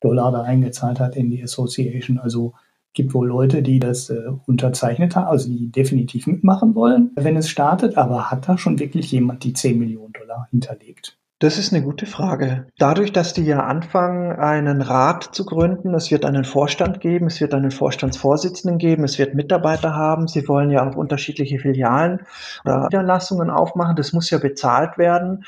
[0.00, 2.18] Dollar da eingezahlt hat in die Association.
[2.18, 2.54] Also
[2.94, 7.48] gibt wohl Leute, die das äh, unterzeichnet haben, also die definitiv mitmachen wollen, wenn es
[7.48, 11.18] startet, aber hat da schon wirklich jemand die 10 Millionen Dollar hinterlegt?
[11.40, 12.68] Das ist eine gute Frage.
[12.78, 17.40] Dadurch, dass die ja anfangen, einen Rat zu gründen, es wird einen Vorstand geben, es
[17.40, 22.20] wird einen Vorstandsvorsitzenden geben, es wird Mitarbeiter haben, sie wollen ja auch unterschiedliche Filialen
[22.64, 25.44] oder Niederlassungen aufmachen, das muss ja bezahlt werden.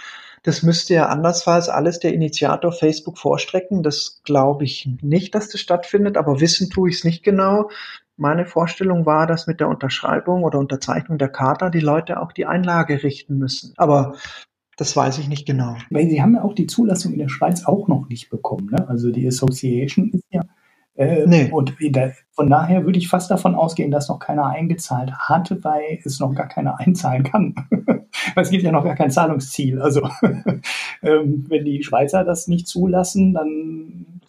[0.47, 3.83] Das müsste ja andersfalls alles der Initiator Facebook vorstrecken.
[3.83, 7.69] Das glaube ich nicht, dass das stattfindet, aber wissen tue ich es nicht genau.
[8.17, 12.47] Meine Vorstellung war, dass mit der Unterschreibung oder Unterzeichnung der Charta die Leute auch die
[12.47, 13.75] Einlage richten müssen.
[13.77, 14.15] Aber
[14.77, 15.75] das weiß ich nicht genau.
[15.91, 18.71] Weil sie haben ja auch die Zulassung in der Schweiz auch noch nicht bekommen.
[18.71, 18.89] Ne?
[18.89, 20.43] Also die Association ist ja.
[20.97, 21.51] Äh, nee.
[21.51, 21.75] Und
[22.33, 26.35] von daher würde ich fast davon ausgehen, dass noch keiner eingezahlt hat, weil es noch
[26.35, 27.55] gar keiner einzahlen kann.
[28.37, 29.81] es gibt ja noch gar kein Zahlungsziel.
[29.81, 30.09] Also
[31.03, 34.21] ähm, wenn die Schweizer das nicht zulassen, dann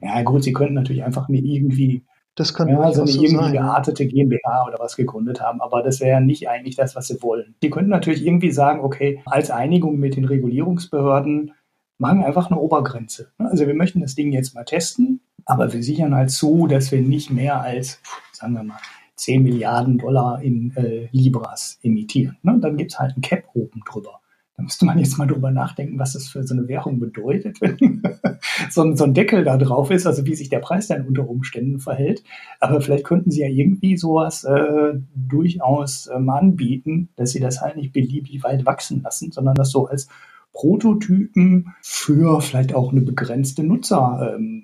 [0.00, 2.02] ja gut, sie könnten natürlich einfach mir irgendwie
[2.36, 3.52] das kann ja, also eine so irgendwie sein.
[3.54, 7.22] geartete GmbH oder was gegründet haben, aber das wäre ja nicht eigentlich das, was sie
[7.22, 7.54] wollen.
[7.62, 11.52] Die könnten natürlich irgendwie sagen, okay, als Einigung mit den Regulierungsbehörden
[11.96, 13.32] machen wir einfach eine Obergrenze.
[13.38, 17.00] Also wir möchten das Ding jetzt mal testen, aber wir sichern halt zu, dass wir
[17.00, 18.00] nicht mehr als,
[18.32, 18.78] sagen wir mal,
[19.16, 22.36] 10 Milliarden Dollar in äh, Libras emittieren.
[22.42, 22.58] Ne?
[22.60, 24.20] Dann gibt es halt ein Cap oben drüber.
[24.56, 28.02] Da müsste man jetzt mal drüber nachdenken, was das für so eine Währung bedeutet, wenn
[28.70, 31.28] so, ein, so ein Deckel da drauf ist, also wie sich der Preis dann unter
[31.28, 32.22] Umständen verhält.
[32.58, 37.76] Aber vielleicht könnten sie ja irgendwie sowas äh, durchaus ähm, anbieten, dass sie das halt
[37.76, 40.08] nicht beliebig weit wachsen lassen, sondern das so als
[40.54, 44.55] Prototypen für vielleicht auch eine begrenzte Nutzerzahl ähm,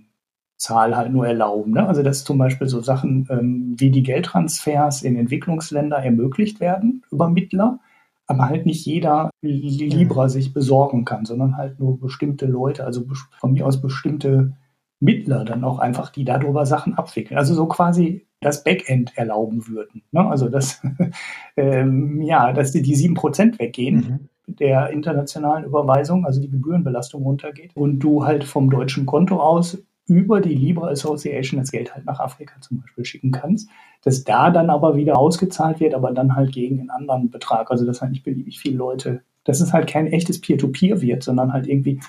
[0.70, 1.72] halt nur erlauben.
[1.72, 1.87] Ne?
[1.87, 7.29] Also dass zum Beispiel so Sachen ähm, wie die Geldtransfers in Entwicklungsländer ermöglicht werden über
[7.29, 7.81] Mittler
[8.27, 13.05] aber halt nicht jeder Libra sich besorgen kann, sondern halt nur bestimmte Leute, also
[13.38, 14.57] von mir aus bestimmte
[15.01, 17.37] Mittler dann auch einfach, die darüber Sachen abwickeln.
[17.37, 20.03] Also so quasi das Backend erlauben würden.
[20.12, 20.27] Ne?
[20.27, 20.81] Also dass,
[21.57, 23.96] ähm, ja, dass die, die 7% weggehen.
[23.96, 29.79] Mhm der internationalen Überweisung, also die Gebührenbelastung runtergeht und du halt vom deutschen Konto aus
[30.06, 33.68] über die Libra Association das Geld halt nach Afrika zum Beispiel schicken kannst,
[34.02, 37.70] dass da dann aber wieder ausgezahlt wird, aber dann halt gegen einen anderen Betrag.
[37.70, 41.22] Also dass halt nicht beliebig viele Leute, dass es halt kein echtes Peer-to-Peer -Peer wird,
[41.22, 42.00] sondern halt irgendwie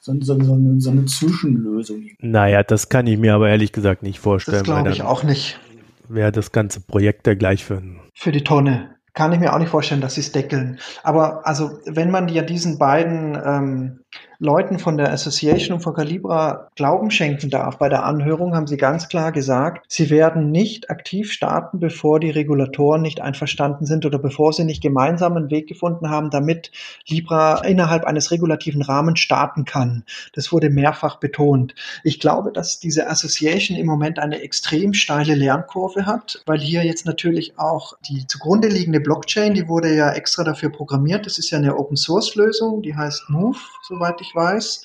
[0.00, 2.02] so, so, so, eine, so eine Zwischenlösung.
[2.18, 4.58] Naja, das kann ich mir aber ehrlich gesagt nicht vorstellen.
[4.58, 5.60] Das glaube ich auch nicht.
[6.08, 7.82] Wäre das ganze Projekt ja gleich für
[8.14, 8.96] Für die Tonne.
[9.14, 10.78] Kann ich mir auch nicht vorstellen, dass sie es deckeln.
[11.04, 14.00] Aber also, wenn man ja diesen beiden ähm,
[14.42, 17.78] Leuten von der Association von Calibra Glauben schenken darf.
[17.78, 22.30] Bei der Anhörung haben sie ganz klar gesagt, sie werden nicht aktiv starten, bevor die
[22.30, 26.72] Regulatoren nicht einverstanden sind oder bevor sie nicht gemeinsam einen Weg gefunden haben, damit
[27.06, 30.02] Libra innerhalb eines regulativen Rahmens starten kann.
[30.32, 31.76] Das wurde mehrfach betont.
[32.02, 37.06] Ich glaube, dass diese Association im Moment eine extrem steile Lernkurve hat, weil hier jetzt
[37.06, 41.26] natürlich auch die zugrunde liegende Blockchain, die wurde ja extra dafür programmiert.
[41.26, 43.58] Das ist ja eine Open Source Lösung, die heißt Move,
[44.02, 44.84] soweit ich weiß.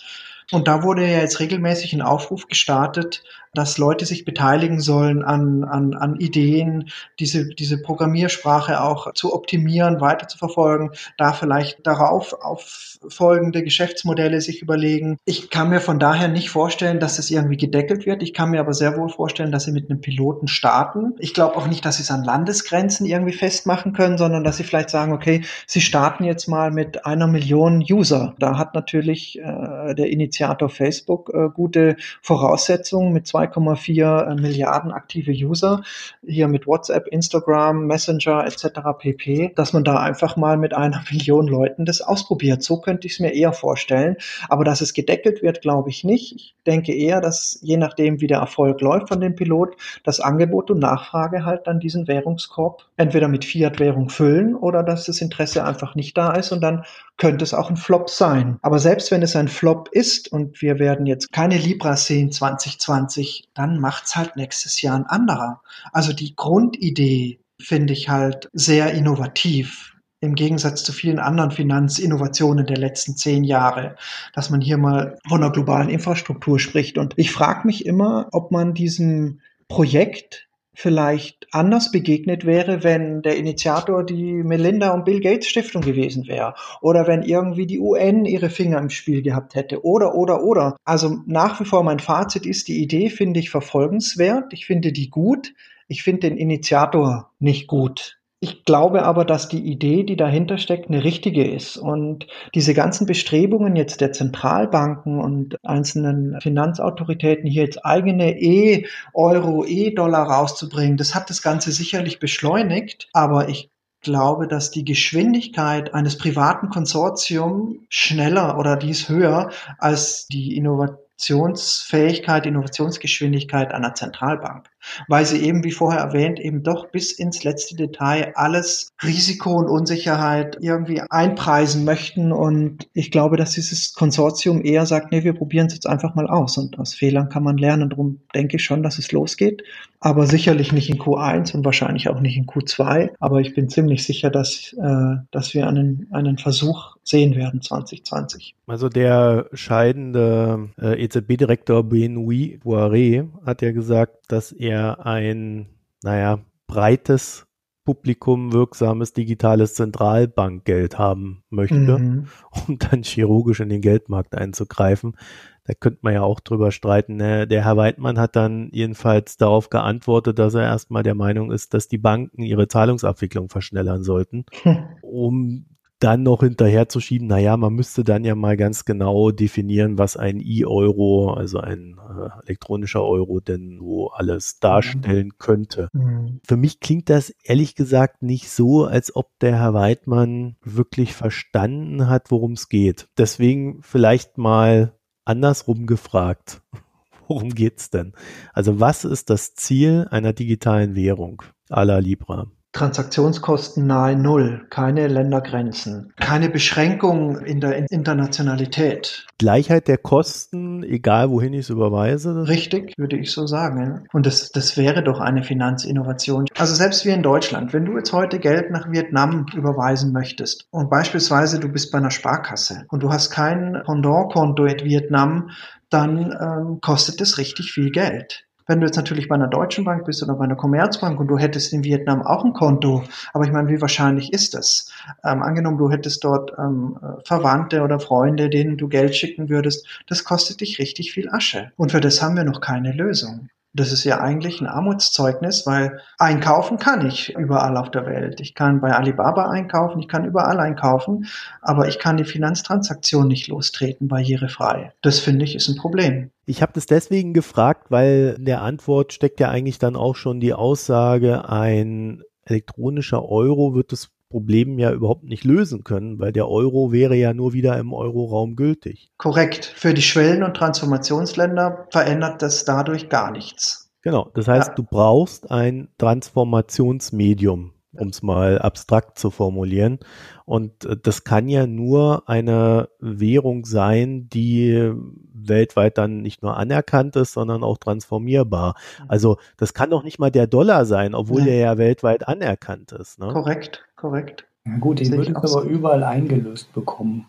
[0.51, 5.63] Und da wurde ja jetzt regelmäßig ein Aufruf gestartet, dass Leute sich beteiligen sollen an,
[5.63, 12.33] an, an Ideen, diese, diese Programmiersprache auch zu optimieren, weiter zu verfolgen, da vielleicht darauf
[12.33, 15.17] auf folgende Geschäftsmodelle sich überlegen.
[15.25, 18.21] Ich kann mir von daher nicht vorstellen, dass es irgendwie gedeckelt wird.
[18.21, 21.13] Ich kann mir aber sehr wohl vorstellen, dass sie mit einem Piloten starten.
[21.19, 24.63] Ich glaube auch nicht, dass sie es an Landesgrenzen irgendwie festmachen können, sondern dass sie
[24.63, 28.35] vielleicht sagen, okay, sie starten jetzt mal mit einer Million User.
[28.39, 34.91] Da hat natürlich äh, der Initiator Facebook äh, gute Voraussetzungen mit zwei 2,4 äh, Milliarden
[34.91, 35.81] aktive User,
[36.25, 38.79] hier mit WhatsApp, Instagram, Messenger etc.
[38.97, 42.63] pp, dass man da einfach mal mit einer Million Leuten das ausprobiert.
[42.63, 44.17] So könnte ich es mir eher vorstellen.
[44.49, 46.35] Aber dass es gedeckelt wird, glaube ich nicht.
[46.35, 50.71] Ich denke eher, dass je nachdem, wie der Erfolg läuft von dem Pilot, das Angebot
[50.71, 55.95] und Nachfrage halt dann diesen Währungskorb entweder mit Fiat-Währung füllen oder dass das Interesse einfach
[55.95, 56.83] nicht da ist und dann
[57.17, 58.57] könnte es auch ein Flop sein.
[58.61, 63.49] Aber selbst wenn es ein Flop ist und wir werden jetzt keine Libra sehen 2020,
[63.53, 65.61] dann macht's halt nächstes Jahr ein anderer.
[65.91, 72.77] Also die Grundidee finde ich halt sehr innovativ im Gegensatz zu vielen anderen Finanzinnovationen der
[72.77, 73.95] letzten zehn Jahre,
[74.33, 76.97] dass man hier mal von einer globalen Infrastruktur spricht.
[76.97, 80.46] Und ich frage mich immer, ob man diesem Projekt
[80.79, 86.53] vielleicht anders begegnet wäre, wenn der Initiator die Melinda und Bill Gates Stiftung gewesen wäre
[86.81, 90.77] oder wenn irgendwie die UN ihre Finger im Spiel gehabt hätte oder oder oder.
[90.85, 95.09] Also nach wie vor mein Fazit ist, die Idee finde ich verfolgenswert, ich finde die
[95.09, 95.55] gut,
[95.87, 98.19] ich finde den Initiator nicht gut.
[98.39, 101.75] Ich glaube aber, dass die Idee, die dahinter steckt, eine richtige ist.
[101.75, 110.29] Und diese ganzen Bestrebungen jetzt der Zentralbanken und einzelnen Finanzautoritäten hier jetzt eigene E-Euro, E-Dollar
[110.29, 113.09] rauszubringen, das hat das Ganze sicherlich beschleunigt.
[113.11, 113.71] Aber ich
[114.01, 122.45] glaube, dass die Geschwindigkeit eines privaten Konsortiums schneller oder dies höher als die Innovation Innovationsfähigkeit,
[122.45, 124.69] Innovationsgeschwindigkeit einer Zentralbank,
[125.07, 129.67] weil sie eben, wie vorher erwähnt, eben doch bis ins letzte Detail alles Risiko und
[129.67, 132.31] Unsicherheit irgendwie einpreisen möchten.
[132.31, 136.27] Und ich glaube, dass dieses Konsortium eher sagt, nee, wir probieren es jetzt einfach mal
[136.27, 136.57] aus.
[136.57, 137.89] Und aus Fehlern kann man lernen.
[137.89, 139.63] Darum denke ich schon, dass es losgeht.
[139.99, 143.11] Aber sicherlich nicht in Q1 und wahrscheinlich auch nicht in Q2.
[143.19, 148.55] Aber ich bin ziemlich sicher, dass, äh, dass wir einen, einen Versuch sehen werden 2020.
[148.67, 155.67] Also der scheidende äh, EZB-Direktor Benoît Poiré hat ja gesagt, dass er ein,
[156.03, 157.47] naja, breites
[157.87, 162.27] Publikum wirksames digitales Zentralbankgeld haben möchte, mhm.
[162.67, 165.15] um dann chirurgisch in den Geldmarkt einzugreifen.
[165.63, 167.15] Da könnte man ja auch drüber streiten.
[167.15, 167.47] Ne?
[167.47, 171.87] Der Herr Weidmann hat dann jedenfalls darauf geantwortet, dass er erstmal der Meinung ist, dass
[171.87, 174.45] die Banken ihre Zahlungsabwicklung verschnellern sollten,
[175.01, 175.65] um
[175.99, 180.15] dann noch hinterher zu schieben, naja, man müsste dann ja mal ganz genau definieren, was
[180.15, 185.37] ein E-Euro, also ein äh, elektronischer Euro denn so alles darstellen mhm.
[185.39, 185.89] könnte.
[185.93, 186.39] Mhm.
[186.45, 192.07] Für mich klingt das ehrlich gesagt nicht so, als ob der Herr Weidmann wirklich verstanden
[192.07, 193.07] hat, worum es geht.
[193.17, 194.93] Deswegen vielleicht mal
[195.25, 196.61] andersrum gefragt.
[197.29, 198.13] Worum geht's denn?
[198.53, 202.49] Also was ist das Ziel einer digitalen Währung à la Libra?
[202.77, 209.25] Transaktionskosten nahe Null, keine Ländergrenzen, keine Beschränkung in der Internationalität.
[209.39, 212.47] Gleichheit der Kosten, egal wohin ich es überweise?
[212.47, 214.07] Richtig, würde ich so sagen.
[214.13, 216.45] Und das, das wäre doch eine Finanzinnovation.
[216.55, 220.91] Also selbst wie in Deutschland, wenn du jetzt heute Geld nach Vietnam überweisen möchtest und
[220.91, 225.49] beispielsweise du bist bei einer Sparkasse und du hast kein Pendantkonto in Vietnam,
[225.89, 228.46] dann ähm, kostet es richtig viel Geld.
[228.67, 231.37] Wenn du jetzt natürlich bei einer deutschen Bank bist oder bei einer Commerzbank und du
[231.37, 233.03] hättest in Vietnam auch ein Konto,
[233.33, 234.91] aber ich meine, wie wahrscheinlich ist das?
[235.23, 240.23] Ähm, angenommen, du hättest dort ähm, Verwandte oder Freunde, denen du Geld schicken würdest, das
[240.23, 241.71] kostet dich richtig viel Asche.
[241.77, 243.49] Und für das haben wir noch keine Lösung.
[243.77, 248.39] Das ist ja eigentlich ein Armutszeugnis, weil einkaufen kann ich überall auf der Welt.
[248.41, 251.27] Ich kann bei Alibaba einkaufen, ich kann überall einkaufen,
[251.61, 254.93] aber ich kann die Finanztransaktion nicht lostreten, barrierefrei.
[255.03, 256.31] Das finde ich ist ein Problem.
[256.47, 260.39] Ich habe das deswegen gefragt, weil in der Antwort steckt ja eigentlich dann auch schon
[260.39, 266.49] die Aussage, ein elektronischer Euro wird das Problem ja überhaupt nicht lösen können, weil der
[266.49, 269.09] Euro wäre ja nur wieder im Euroraum gültig.
[269.17, 269.65] Korrekt.
[269.65, 273.91] Für die Schwellen- und Transformationsländer verändert das dadurch gar nichts.
[274.01, 274.29] Genau.
[274.33, 274.73] Das heißt, ja.
[274.75, 279.99] du brauchst ein Transformationsmedium, um es mal abstrakt zu formulieren.
[280.45, 284.93] Und äh, das kann ja nur eine Währung sein, die
[285.33, 288.75] weltweit dann nicht nur anerkannt ist, sondern auch transformierbar.
[288.99, 289.05] Mhm.
[289.07, 291.45] Also das kann doch nicht mal der Dollar sein, obwohl ja.
[291.45, 293.19] der ja weltweit anerkannt ist.
[293.19, 293.27] Ne?
[293.27, 294.47] Korrekt, korrekt.
[294.65, 297.27] Ja gut, den würde ich aber überall eingelöst bekommen.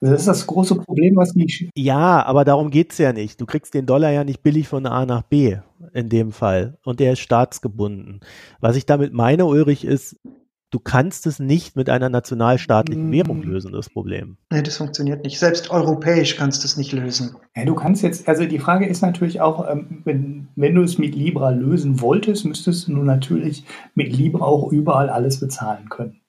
[0.00, 1.68] Also das ist das große Problem, was nicht.
[1.74, 3.40] Ja, aber darum geht's ja nicht.
[3.40, 5.58] Du kriegst den Dollar ja nicht billig von A nach B
[5.92, 6.78] in dem Fall.
[6.84, 8.20] Und der ist staatsgebunden.
[8.60, 10.16] Was ich damit meine, Ulrich, ist,
[10.70, 13.12] du kannst es nicht mit einer nationalstaatlichen mm.
[13.12, 14.36] Währung lösen, das Problem.
[14.50, 15.38] Nee, das funktioniert nicht.
[15.38, 17.36] Selbst europäisch kannst du es nicht lösen.
[17.56, 20.98] Ja, du kannst jetzt, also die Frage ist natürlich auch, ähm, wenn, wenn du es
[20.98, 26.20] mit Libra lösen wolltest, müsstest du natürlich mit Libra auch überall alles bezahlen können.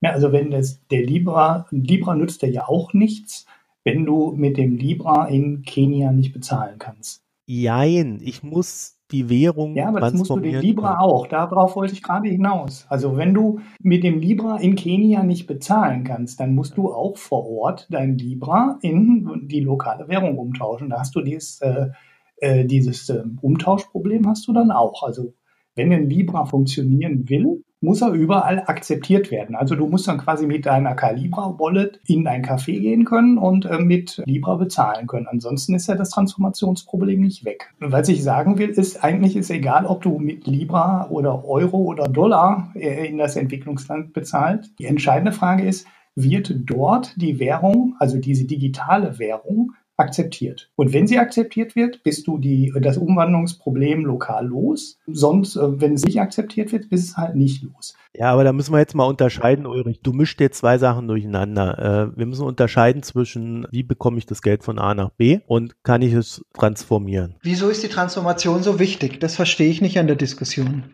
[0.00, 3.46] Ja, also wenn das, der Libra, Libra nützt dir ja auch nichts,
[3.82, 7.22] wenn du mit dem Libra in Kenia nicht bezahlen kannst.
[7.46, 9.74] Jein, ich muss die Währung.
[9.74, 11.26] Ja, aber das musst du den Libra auch.
[11.26, 12.86] Darauf wollte ich gerade hinaus.
[12.88, 17.16] Also wenn du mit dem Libra in Kenia nicht bezahlen kannst, dann musst du auch
[17.16, 20.90] vor Ort dein Libra in die lokale Währung umtauschen.
[20.90, 21.88] Da hast du dieses, äh,
[22.36, 25.02] äh, dieses äh, Umtauschproblem hast du dann auch.
[25.02, 25.34] Also
[25.74, 29.54] wenn ein Libra funktionieren will, muss er überall akzeptiert werden.
[29.54, 33.78] Also du musst dann quasi mit deiner Calibra-Wallet in ein Café gehen können und äh,
[33.78, 35.26] mit Libra bezahlen können.
[35.28, 37.72] Ansonsten ist ja das Transformationsproblem nicht weg.
[37.78, 42.08] Was ich sagen will, ist, eigentlich ist egal, ob du mit Libra oder Euro oder
[42.08, 44.70] Dollar äh, in das Entwicklungsland bezahlt.
[44.78, 45.86] Die entscheidende Frage ist,
[46.16, 50.70] wird dort die Währung, also diese digitale Währung, akzeptiert.
[50.76, 54.98] Und wenn sie akzeptiert wird, bist du die, das Umwandlungsproblem lokal los.
[55.06, 57.94] Sonst, äh, wenn es nicht akzeptiert wird, bist es halt nicht los.
[58.14, 60.00] Ja, aber da müssen wir jetzt mal unterscheiden, Ulrich.
[60.02, 62.10] Du mischst jetzt zwei Sachen durcheinander.
[62.14, 65.82] Äh, wir müssen unterscheiden zwischen, wie bekomme ich das Geld von A nach B und
[65.82, 67.36] kann ich es transformieren.
[67.42, 69.20] Wieso ist die Transformation so wichtig?
[69.20, 70.84] Das verstehe ich nicht an der Diskussion.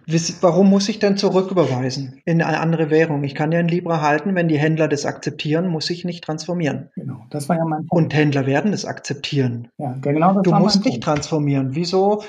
[0.40, 3.24] Warum muss ich denn zurücküberweisen in eine andere Währung?
[3.24, 6.90] Ich kann ja in Libra halten, wenn die Händler das akzeptieren, muss ich nicht transformieren.
[6.94, 7.92] Genau, das war ja mein Punkt.
[7.92, 8.93] Und Händler werden das akzeptieren.
[9.78, 11.74] Ja, genau Du musst nicht transformieren.
[11.74, 12.22] Wieso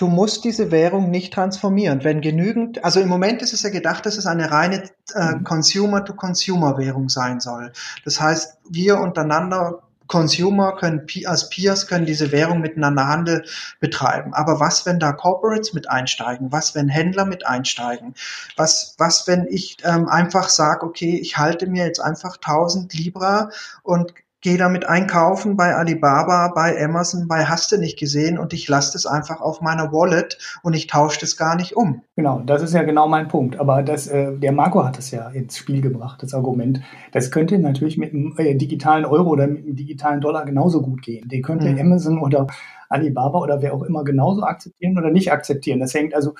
[0.00, 2.04] du musst diese Währung nicht transformieren.
[2.04, 5.44] Wenn genügend, also im Moment ist es ja gedacht, dass es eine reine äh, mhm.
[5.44, 7.72] Consumer-to-Consumer-Währung sein soll.
[8.06, 13.44] Das heißt, wir untereinander Consumer können als Peers können diese Währung miteinander Handel
[13.78, 14.34] betreiben.
[14.34, 16.50] Aber was, wenn da Corporates mit einsteigen?
[16.50, 18.14] Was, wenn Händler mit einsteigen?
[18.56, 23.50] Was, was, wenn ich ähm, einfach sage, okay, ich halte mir jetzt einfach 1000 Libra
[23.84, 28.68] und gehe damit einkaufen bei Alibaba, bei Amazon, bei Hast du nicht gesehen und ich
[28.68, 32.02] lasse das einfach auf meiner Wallet und ich tausche das gar nicht um.
[32.16, 33.60] Genau, das ist ja genau mein Punkt.
[33.60, 36.80] Aber das, äh, der Marco hat es ja ins Spiel gebracht, das Argument.
[37.12, 41.02] Das könnte natürlich mit einem äh, digitalen Euro oder mit einem digitalen Dollar genauso gut
[41.02, 41.28] gehen.
[41.28, 41.78] Den könnte mhm.
[41.78, 42.46] Amazon oder
[42.88, 45.80] Alibaba oder wer auch immer genauso akzeptieren oder nicht akzeptieren.
[45.80, 46.34] Das hängt also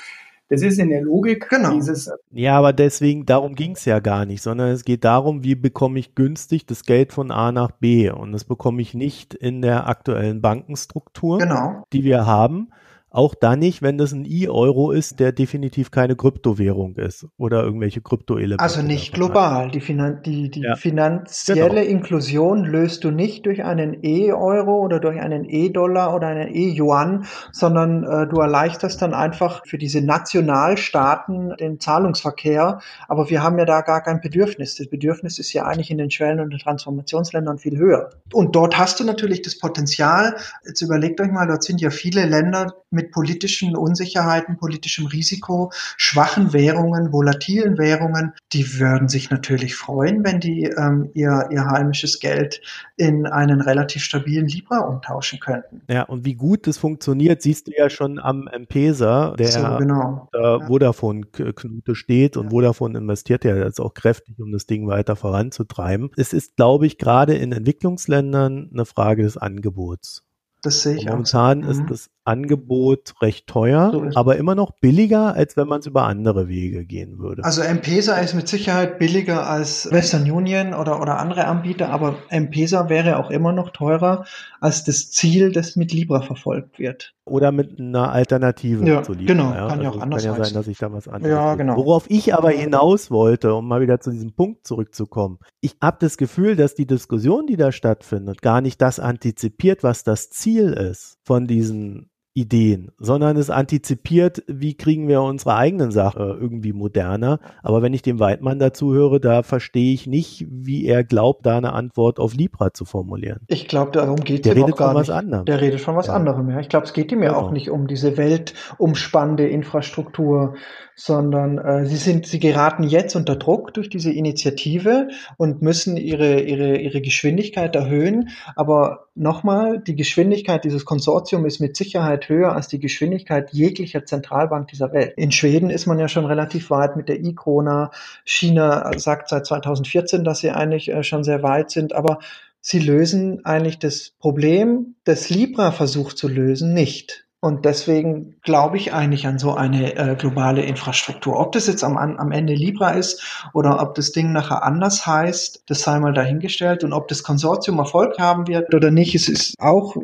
[0.51, 1.73] das ist in der Logik genau.
[1.73, 2.11] dieses.
[2.33, 6.01] Ja, aber deswegen, darum ging es ja gar nicht, sondern es geht darum, wie bekomme
[6.01, 8.11] ich günstig das Geld von A nach B.
[8.11, 11.85] Und das bekomme ich nicht in der aktuellen Bankenstruktur, genau.
[11.93, 12.73] die wir haben,
[13.11, 18.01] auch dann nicht, wenn das ein E-Euro ist, der definitiv keine Kryptowährung ist oder irgendwelche
[18.01, 18.63] Kryptoelemente.
[18.63, 19.71] Also nicht global.
[19.71, 20.77] Die, Finan die, die ja.
[20.77, 21.91] finanzielle genau.
[21.91, 28.05] Inklusion löst du nicht durch einen E-Euro oder durch einen E-Dollar oder einen E-Yuan, sondern
[28.05, 32.79] äh, du erleichterst dann einfach für diese Nationalstaaten den Zahlungsverkehr.
[33.09, 34.77] Aber wir haben ja da gar kein Bedürfnis.
[34.77, 38.11] Das Bedürfnis ist ja eigentlich in den Schwellen- und den Transformationsländern viel höher.
[38.33, 40.37] Und dort hast du natürlich das Potenzial.
[40.65, 45.73] Jetzt überlegt euch mal, dort sind ja viele Länder mit mit politischen Unsicherheiten, politischem Risiko,
[45.97, 52.21] schwachen Währungen, volatilen Währungen, die würden sich natürlich freuen, wenn die ähm, ihr, ihr heimisches
[52.21, 52.61] Geld
[52.97, 55.81] in einen relativ stabilen Libra umtauschen könnten.
[55.89, 60.29] Ja, und wie gut das funktioniert, siehst du ja schon am M-Pesa, der so, genau.
[60.35, 60.67] äh, ja.
[60.67, 62.51] Vodafone-Knute steht und ja.
[62.51, 66.11] Vodafone investiert ja jetzt auch kräftig, um das Ding weiter voranzutreiben.
[66.17, 70.25] Es ist, glaube ich, gerade in Entwicklungsländern eine Frage des Angebots.
[70.63, 71.71] Das sehe ich Momentan auch.
[71.71, 71.87] ist mhm.
[71.87, 76.47] das Angebot recht teuer, so aber immer noch billiger, als wenn man es über andere
[76.47, 77.45] Wege gehen würde.
[77.45, 82.89] Also M-Pesa ist mit Sicherheit billiger als Western Union oder, oder andere Anbieter, aber M-Pesa
[82.89, 84.25] wäre auch immer noch teurer
[84.61, 87.15] als das Ziel, das mit Libra verfolgt wird.
[87.25, 89.35] Oder mit einer Alternative ja, zu Libra.
[89.35, 89.69] Genau, ja?
[89.69, 90.33] kann ja also auch anders sein.
[90.33, 91.77] Kann ja sein, dass ich da was anderes Ja, genau.
[91.77, 95.39] Worauf ich aber hinaus wollte, um mal wieder zu diesem Punkt zurückzukommen.
[95.61, 100.05] Ich habe das Gefühl, dass die Diskussion, die da stattfindet, gar nicht das antizipiert, was
[100.05, 106.39] das Ziel ist von diesen Ideen, sondern es antizipiert, wie kriegen wir unsere eigenen Sache
[106.41, 107.41] irgendwie moderner.
[107.63, 111.57] Aber wenn ich dem Weidmann dazu höre, da verstehe ich nicht, wie er glaubt, da
[111.57, 113.41] eine Antwort auf Libra zu formulieren.
[113.49, 115.09] Ich glaube, darum geht es ihm auch gar nicht.
[115.09, 115.45] Was anderem.
[115.45, 116.15] Der redet von was ja.
[116.15, 116.49] anderem.
[116.51, 116.61] Ja.
[116.61, 117.47] Ich glaube, es geht ihm ja genau.
[117.47, 120.55] auch nicht um diese weltumspannende Infrastruktur,
[121.01, 126.41] sondern äh, sie sind, sie geraten jetzt unter Druck durch diese Initiative und müssen ihre,
[126.43, 128.29] ihre, ihre Geschwindigkeit erhöhen.
[128.55, 134.69] Aber nochmal, die Geschwindigkeit dieses Konsortiums ist mit Sicherheit höher als die Geschwindigkeit jeglicher Zentralbank
[134.69, 135.15] dieser Welt.
[135.17, 137.93] In Schweden ist man ja schon relativ weit mit der E-Krona.
[138.25, 142.19] China sagt seit 2014, dass sie eigentlich äh, schon sehr weit sind, aber
[142.61, 147.25] sie lösen eigentlich das Problem, das Libra versucht zu lösen, nicht.
[147.41, 151.39] Und deswegen glaube ich eigentlich an so eine äh, globale Infrastruktur.
[151.41, 155.65] Ob das jetzt am, am Ende Libra ist oder ob das Ding nachher anders heißt,
[155.67, 156.85] das sei mal dahingestellt.
[156.85, 159.97] Und ob das Konsortium Erfolg haben wird oder nicht, es ist auch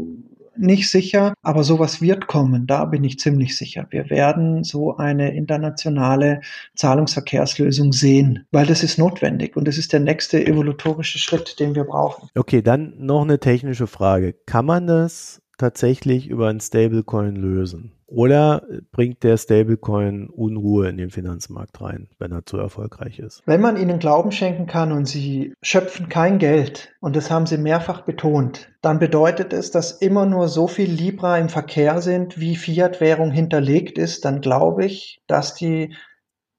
[0.58, 3.86] nicht sicher, aber sowas wird kommen, da bin ich ziemlich sicher.
[3.90, 6.40] Wir werden so eine internationale
[6.74, 11.84] Zahlungsverkehrslösung sehen, weil das ist notwendig und das ist der nächste evolutorische Schritt, den wir
[11.84, 12.28] brauchen.
[12.34, 14.34] Okay, dann noch eine technische Frage.
[14.46, 17.92] Kann man das tatsächlich über ein Stablecoin lösen?
[18.08, 23.42] Oder bringt der Stablecoin Unruhe in den Finanzmarkt rein, wenn er zu erfolgreich ist?
[23.46, 27.58] Wenn man ihnen Glauben schenken kann und sie schöpfen kein Geld, und das haben sie
[27.58, 32.54] mehrfach betont, dann bedeutet es, dass immer nur so viel Libra im Verkehr sind, wie
[32.54, 35.92] Fiat-Währung hinterlegt ist, dann glaube ich, dass die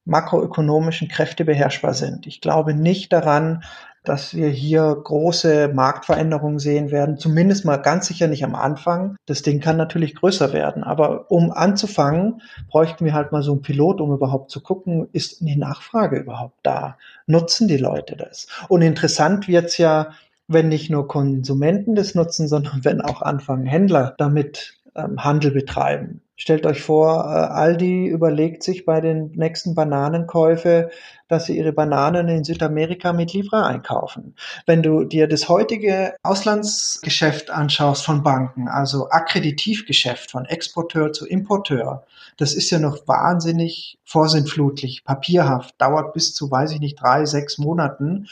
[0.08, 2.28] makroökonomischen Kräfte beherrschbar sind.
[2.28, 3.64] Ich glaube nicht daran,
[4.08, 7.18] dass wir hier große Marktveränderungen sehen werden.
[7.18, 9.18] Zumindest mal ganz sicher nicht am Anfang.
[9.26, 10.84] Das Ding kann natürlich größer werden.
[10.84, 15.41] Aber um anzufangen, bräuchten wir halt mal so einen Pilot, um überhaupt zu gucken, ist
[15.41, 16.97] die Nachfrage überhaupt da?
[17.26, 18.47] Nutzen die Leute das?
[18.70, 20.12] Und interessant wird's ja,
[20.47, 26.22] wenn nicht nur Konsumenten das nutzen, sondern wenn auch anfangen Händler damit ähm, Handel betreiben.
[26.40, 30.92] Stellt euch vor, äh, Aldi überlegt sich bei den nächsten Bananenkäufe,
[31.28, 34.36] dass sie ihre Bananen in Südamerika mit Livra einkaufen.
[34.68, 42.06] Wenn du dir das heutige Auslandsgeschäft anschaust von Banken, also Akkreditivgeschäft von Exporteur zu Importeur,
[42.38, 47.58] das ist ja noch wahnsinnig vorsintflutlich, papierhaft, dauert bis zu, weiß ich nicht, drei, sechs
[47.58, 48.28] Monaten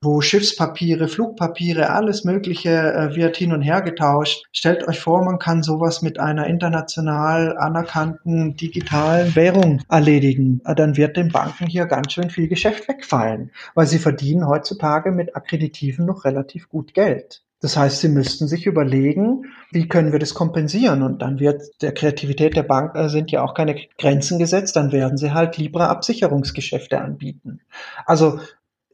[0.00, 4.44] wo Schiffspapiere, Flugpapiere, alles Mögliche äh, wird hin und her getauscht.
[4.52, 10.60] Stellt euch vor, man kann sowas mit einer international anerkannten digitalen Währung erledigen.
[10.64, 15.10] Äh, dann wird den Banken hier ganz schön viel Geschäft wegfallen, weil sie verdienen heutzutage
[15.10, 17.42] mit Akkreditiven noch relativ gut Geld.
[17.60, 21.02] Das heißt, sie müssten sich überlegen, wie können wir das kompensieren?
[21.02, 24.92] Und dann wird der Kreativität der Bank äh, sind ja auch keine Grenzen gesetzt, dann
[24.92, 27.60] werden sie halt Libra Absicherungsgeschäfte anbieten.
[28.06, 28.38] Also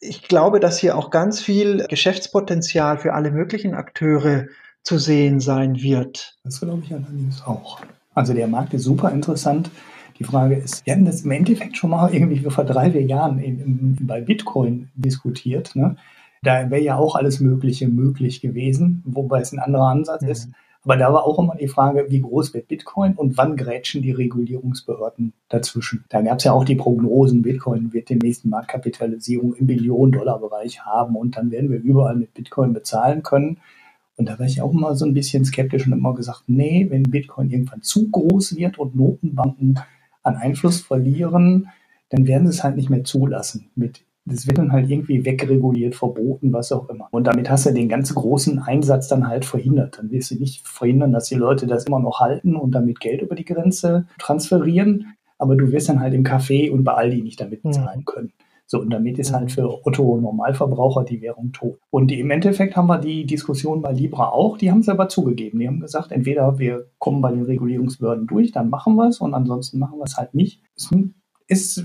[0.01, 4.47] ich glaube, dass hier auch ganz viel Geschäftspotenzial für alle möglichen Akteure
[4.83, 6.37] zu sehen sein wird.
[6.45, 7.81] Das glaube ich allerdings auch.
[8.15, 9.71] Also der Markt ist super interessant.
[10.19, 13.39] Die Frage ist, wir hatten das im Endeffekt schon mal irgendwie vor drei, vier Jahren
[13.39, 15.75] in, in, bei Bitcoin diskutiert.
[15.75, 15.97] Ne?
[16.43, 20.29] Da wäre ja auch alles Mögliche möglich gewesen, wobei es ein anderer Ansatz mhm.
[20.29, 20.49] ist.
[20.85, 24.13] Aber da war auch immer die Frage, wie groß wird Bitcoin und wann grätschen die
[24.13, 26.05] Regulierungsbehörden dazwischen?
[26.11, 31.17] Da gab es ja auch die Prognosen, Bitcoin wird demnächst eine Marktkapitalisierung im Billionen-Dollar-Bereich haben
[31.17, 33.59] und dann werden wir überall mit Bitcoin bezahlen können.
[34.17, 37.03] Und da war ich auch immer so ein bisschen skeptisch und immer gesagt, nee, wenn
[37.05, 39.81] Bitcoin irgendwann zu groß wird und Notenbanken
[40.23, 41.69] an Einfluss verlieren,
[42.11, 45.95] dann werden sie es halt nicht mehr zulassen mit das wird dann halt irgendwie wegreguliert,
[45.95, 47.09] verboten, was auch immer.
[47.11, 49.99] Und damit hast du den ganz großen Einsatz dann halt verhindert.
[49.99, 53.21] Dann wirst du nicht verhindern, dass die Leute das immer noch halten und damit Geld
[53.21, 55.15] über die Grenze transferieren.
[55.37, 58.33] Aber du wirst dann halt im Café und bei Aldi nicht damit bezahlen können.
[58.67, 61.79] So, und damit ist halt für Otto Normalverbraucher die Währung tot.
[61.91, 65.59] Und im Endeffekt haben wir die Diskussion bei Libra auch, die haben es aber zugegeben.
[65.59, 69.35] Die haben gesagt, entweder wir kommen bei den Regulierungsbehörden durch, dann machen wir es und
[69.35, 70.63] ansonsten machen wir es halt nicht.
[70.77, 70.91] Es
[71.47, 71.85] ist,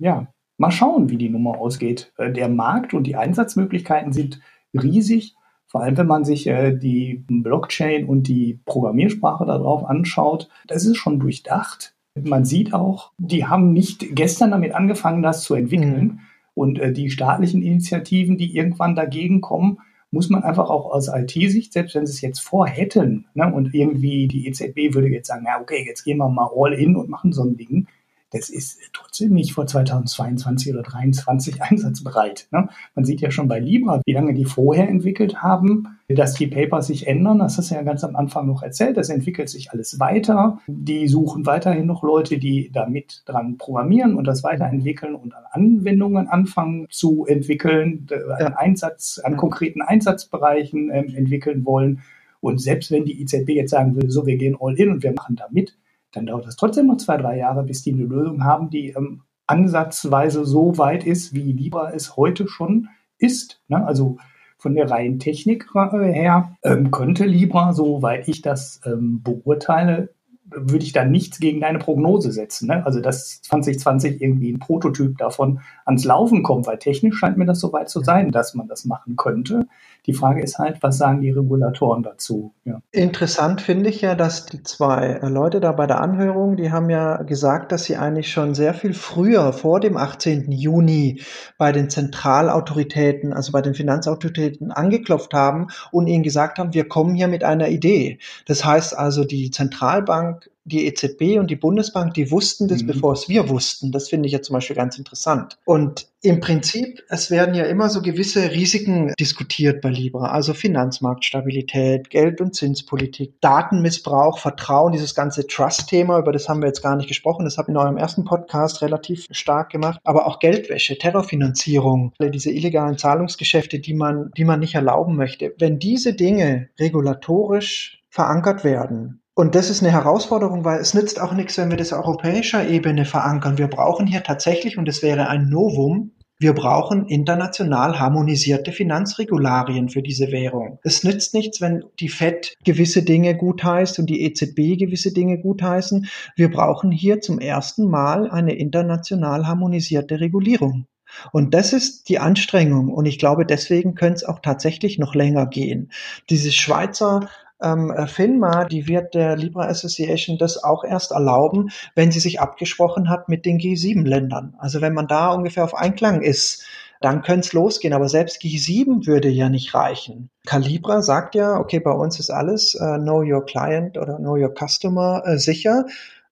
[0.00, 0.28] ja,
[0.62, 2.12] Mal schauen, wie die Nummer ausgeht.
[2.18, 4.38] Äh, der Markt und die Einsatzmöglichkeiten sind
[4.72, 5.34] riesig.
[5.66, 10.98] Vor allem, wenn man sich äh, die Blockchain und die Programmiersprache darauf anschaut, das ist
[10.98, 11.96] schon durchdacht.
[12.14, 16.04] Man sieht auch, die haben nicht gestern damit angefangen, das zu entwickeln.
[16.04, 16.18] Mhm.
[16.54, 19.80] Und äh, die staatlichen Initiativen, die irgendwann dagegen kommen,
[20.12, 24.28] muss man einfach auch aus IT-Sicht, selbst wenn sie es jetzt vorhätten, ne, und irgendwie
[24.28, 27.32] die EZB würde jetzt sagen, ja, okay, jetzt gehen wir mal all in und machen
[27.32, 27.88] so ein Ding,
[28.32, 32.48] das ist trotzdem nicht vor 2022 oder 2023 einsatzbereit.
[32.50, 32.68] Ne?
[32.94, 36.86] Man sieht ja schon bei Libra, wie lange die vorher entwickelt haben, dass die Papers
[36.86, 37.38] sich ändern.
[37.38, 38.96] Das hast du ja ganz am Anfang noch erzählt.
[38.96, 40.58] Das entwickelt sich alles weiter.
[40.66, 46.28] Die suchen weiterhin noch Leute, die damit dran programmieren und das weiterentwickeln und an Anwendungen
[46.28, 48.06] anfangen zu entwickeln,
[48.38, 52.00] an Einsatz, an konkreten Einsatzbereichen äh, entwickeln wollen.
[52.40, 55.12] Und selbst wenn die IZB jetzt sagen würde, so, wir gehen all in und wir
[55.12, 55.76] machen da mit,
[56.12, 59.22] dann dauert es trotzdem noch zwei, drei Jahre, bis die eine Lösung haben, die ähm,
[59.46, 62.88] ansatzweise so weit ist, wie Libra es heute schon
[63.18, 63.60] ist.
[63.68, 63.84] Ne?
[63.84, 64.18] Also
[64.58, 70.10] von der reinen Technik äh, her ähm, könnte Libra, soweit ich das ähm, beurteile,
[70.44, 72.68] würde ich da nichts gegen deine Prognose setzen.
[72.68, 72.84] Ne?
[72.84, 77.60] Also dass 2020 irgendwie ein Prototyp davon ans Laufen kommt, weil technisch scheint mir das
[77.60, 79.66] soweit zu sein, dass man das machen könnte.
[80.06, 82.54] Die Frage ist halt, was sagen die Regulatoren dazu?
[82.64, 82.82] Ja.
[82.90, 87.22] Interessant finde ich ja, dass die zwei Leute da bei der Anhörung, die haben ja
[87.22, 90.50] gesagt, dass sie eigentlich schon sehr viel früher, vor dem 18.
[90.50, 91.22] Juni,
[91.56, 97.14] bei den Zentralautoritäten, also bei den Finanzautoritäten angeklopft haben und ihnen gesagt haben, wir kommen
[97.14, 98.18] hier mit einer Idee.
[98.46, 102.88] Das heißt also, die Zentralbank die EZB und die Bundesbank, die wussten das, mhm.
[102.88, 103.92] bevor es wir wussten.
[103.92, 105.58] Das finde ich ja zum Beispiel ganz interessant.
[105.64, 112.10] Und im Prinzip, es werden ja immer so gewisse Risiken diskutiert bei Libra, also Finanzmarktstabilität,
[112.10, 117.08] Geld- und Zinspolitik, Datenmissbrauch, Vertrauen, dieses ganze Trust-Thema, über das haben wir jetzt gar nicht
[117.08, 122.12] gesprochen, das habe ich in eurem ersten Podcast relativ stark gemacht, aber auch Geldwäsche, Terrorfinanzierung,
[122.20, 125.54] diese illegalen Zahlungsgeschäfte, die man, die man nicht erlauben möchte.
[125.58, 131.32] Wenn diese Dinge regulatorisch verankert werden, und das ist eine Herausforderung, weil es nützt auch
[131.32, 133.58] nichts, wenn wir das auf europäischer Ebene verankern.
[133.58, 140.02] Wir brauchen hier tatsächlich, und das wäre ein Novum, wir brauchen international harmonisierte Finanzregularien für
[140.02, 140.80] diese Währung.
[140.82, 146.08] Es nützt nichts, wenn die FED gewisse Dinge gutheißt und die EZB gewisse Dinge gutheißen.
[146.34, 150.86] Wir brauchen hier zum ersten Mal eine international harmonisierte Regulierung.
[151.30, 152.88] Und das ist die Anstrengung.
[152.88, 155.92] Und ich glaube, deswegen könnte es auch tatsächlich noch länger gehen.
[156.28, 157.28] Dieses Schweizer
[157.62, 162.40] ähm, äh, FINMA, die wird der Libra Association das auch erst erlauben, wenn sie sich
[162.40, 164.54] abgesprochen hat mit den G7-Ländern.
[164.58, 166.64] Also wenn man da ungefähr auf Einklang ist,
[167.00, 167.94] dann könnte es losgehen.
[167.94, 170.30] Aber selbst G7 würde ja nicht reichen.
[170.46, 174.54] Calibra sagt ja, okay, bei uns ist alles äh, Know Your Client oder Know Your
[174.54, 175.84] Customer äh, sicher.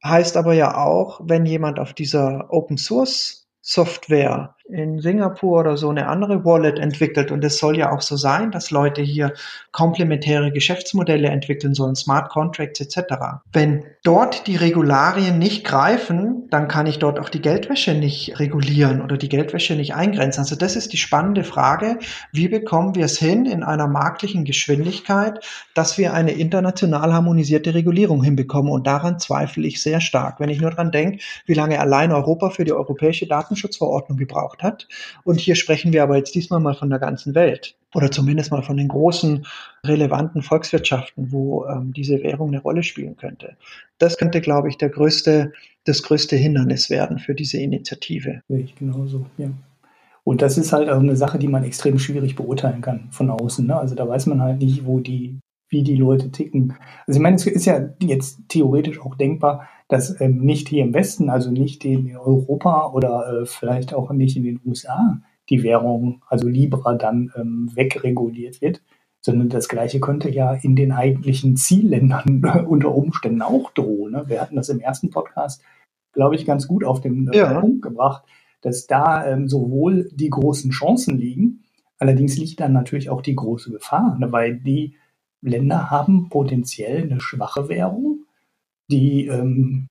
[0.03, 5.89] Heißt aber ja auch, wenn jemand auf dieser Open Source Software in Singapur oder so
[5.91, 7.31] eine andere Wallet entwickelt.
[7.31, 9.33] Und es soll ja auch so sein, dass Leute hier
[9.73, 13.15] komplementäre Geschäftsmodelle entwickeln sollen, Smart Contracts etc.
[13.53, 19.03] Wenn dort die Regularien nicht greifen, dann kann ich dort auch die Geldwäsche nicht regulieren
[19.03, 20.41] oder die Geldwäsche nicht eingrenzen.
[20.41, 21.99] Also das ist die spannende Frage.
[22.33, 25.45] Wie bekommen wir es hin in einer marktlichen Geschwindigkeit,
[25.75, 28.73] dass wir eine international harmonisierte Regulierung hinbekommen?
[28.73, 30.41] Und daran zweifle ich sehr stark.
[30.41, 34.63] Wenn ich nur dran denke, wie lange allein Europa für die europäische Datenschutzverordnung gebraucht gemacht
[34.63, 34.89] hat.
[35.25, 38.63] Und hier sprechen wir aber jetzt diesmal mal von der ganzen Welt oder zumindest mal
[38.63, 39.47] von den großen
[39.85, 43.57] relevanten Volkswirtschaften, wo ähm, diese Währung eine Rolle spielen könnte.
[43.99, 45.53] Das könnte, glaube ich, der größte,
[45.85, 48.43] das größte Hindernis werden für diese Initiative.
[48.49, 49.51] Ich genauso, ja.
[50.23, 53.67] Und das ist halt auch eine Sache, die man extrem schwierig beurteilen kann von außen.
[53.67, 53.75] Ne?
[53.75, 55.41] Also da weiß man halt nicht, wo die,
[55.71, 56.75] wie die Leute ticken.
[57.07, 60.95] Also ich meine, es ist ja jetzt theoretisch auch denkbar, dass ähm, nicht hier im
[60.95, 65.21] Westen, also nicht in Europa oder äh, vielleicht auch nicht in den USA,
[65.51, 68.83] die Währung, also Libra, dann ähm, wegreguliert wird,
[69.21, 74.13] sondern das Gleiche könnte ja in den eigentlichen Zielländern unter Umständen auch drohen.
[74.13, 74.25] Ne?
[74.29, 75.63] Wir hatten das im ersten Podcast,
[76.13, 77.61] glaube ich, ganz gut auf den äh, ja.
[77.61, 78.23] Punkt gebracht,
[78.63, 81.65] dass da ähm, sowohl die großen Chancen liegen,
[81.99, 84.31] allerdings liegt dann natürlich auch die große Gefahr, ne?
[84.31, 84.95] weil die
[85.43, 88.27] Länder haben potenziell eine schwache Währung
[88.91, 89.89] die ähm,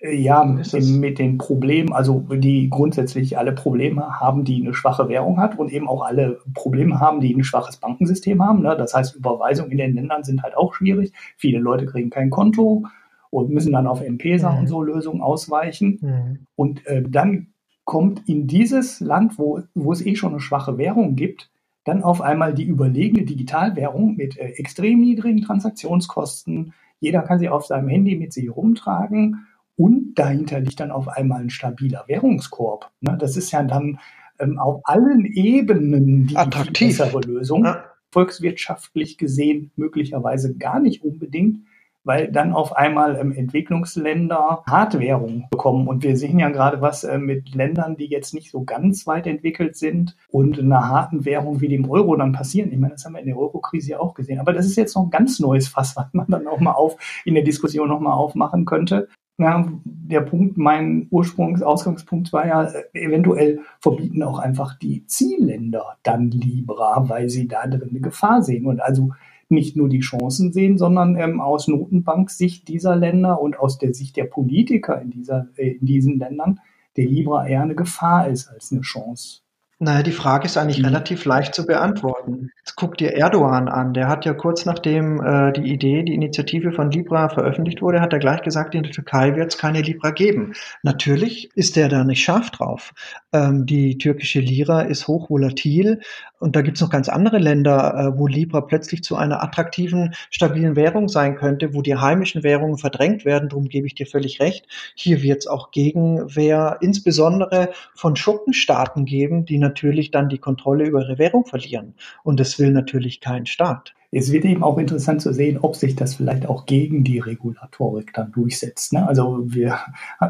[0.00, 5.38] äh, ja mit den Problemen, also die grundsätzlich alle Probleme haben, die eine schwache Währung
[5.38, 8.62] hat und eben auch alle Probleme haben, die ein schwaches Bankensystem haben.
[8.62, 8.76] Ne?
[8.76, 11.12] Das heißt, Überweisungen in den Ländern sind halt auch schwierig.
[11.36, 12.84] Viele Leute kriegen kein Konto
[13.30, 14.58] und müssen dann auf M-Pesa mhm.
[14.58, 15.98] und so Lösungen ausweichen.
[16.00, 16.46] Mhm.
[16.56, 17.48] Und äh, dann
[17.84, 21.50] kommt in dieses Land, wo, wo es eh schon eine schwache Währung gibt,
[21.84, 27.66] dann auf einmal die überlegene Digitalwährung mit äh, extrem niedrigen Transaktionskosten, jeder kann sie auf
[27.66, 29.46] seinem Handy mit sich rumtragen
[29.76, 32.90] und dahinter liegt dann auf einmal ein stabiler Währungskorb.
[33.00, 33.16] Ne?
[33.18, 33.98] Das ist ja dann
[34.38, 36.98] ähm, auf allen Ebenen die Attraktiv.
[36.98, 37.64] bessere Lösung.
[37.64, 37.84] Ja.
[38.12, 41.60] Volkswirtschaftlich gesehen möglicherweise gar nicht unbedingt,
[42.04, 45.86] weil dann auf einmal ähm, Entwicklungsländer Hartwährung bekommen.
[45.88, 49.26] Und wir sehen ja gerade was äh, mit Ländern, die jetzt nicht so ganz weit
[49.26, 52.72] entwickelt sind und einer harten Währung wie dem Euro dann passieren.
[52.72, 54.40] Ich meine, das haben wir in der Euro-Krise ja auch gesehen.
[54.40, 56.96] Aber das ist jetzt noch ein ganz neues Fass, was man dann auch mal auf
[57.24, 59.08] in der Diskussion noch mal aufmachen könnte.
[59.38, 65.96] Ja, der Punkt, mein Ursprungs-, Ausgangspunkt war ja, äh, eventuell verbieten auch einfach die Zielländer
[66.02, 69.12] dann Libra, weil sie da drin eine Gefahr sehen und also
[69.50, 74.16] nicht nur die Chancen sehen, sondern ähm, aus Notenbanksicht dieser Länder und aus der Sicht
[74.16, 76.60] der Politiker in, dieser, äh, in diesen Ländern
[76.96, 79.39] der Libra eher eine Gefahr ist als eine Chance.
[79.82, 80.84] Naja, die Frage ist eigentlich mhm.
[80.84, 82.50] relativ leicht zu beantworten.
[82.58, 83.94] Jetzt guck dir Erdogan an.
[83.94, 88.12] Der hat ja kurz nachdem äh, die Idee, die Initiative von Libra veröffentlicht wurde, hat
[88.12, 90.52] er gleich gesagt, in der Türkei wird es keine Libra geben.
[90.82, 92.92] Natürlich ist der da nicht scharf drauf.
[93.32, 96.00] Ähm, die türkische Lira ist hochvolatil
[96.40, 100.14] und da gibt es noch ganz andere Länder, äh, wo Libra plötzlich zu einer attraktiven,
[100.28, 103.48] stabilen Währung sein könnte, wo die heimischen Währungen verdrängt werden.
[103.48, 104.66] Darum gebe ich dir völlig recht.
[104.94, 109.69] Hier wird es auch Gegenwehr, insbesondere von Schurkenstaaten geben, die natürlich
[110.10, 111.94] dann die Kontrolle über ihre Währung verlieren.
[112.22, 113.94] Und das will natürlich kein Staat.
[114.12, 118.12] Es wird eben auch interessant zu sehen, ob sich das vielleicht auch gegen die Regulatorik
[118.12, 118.92] dann durchsetzt.
[118.92, 119.06] Ne?
[119.06, 119.78] Also wir,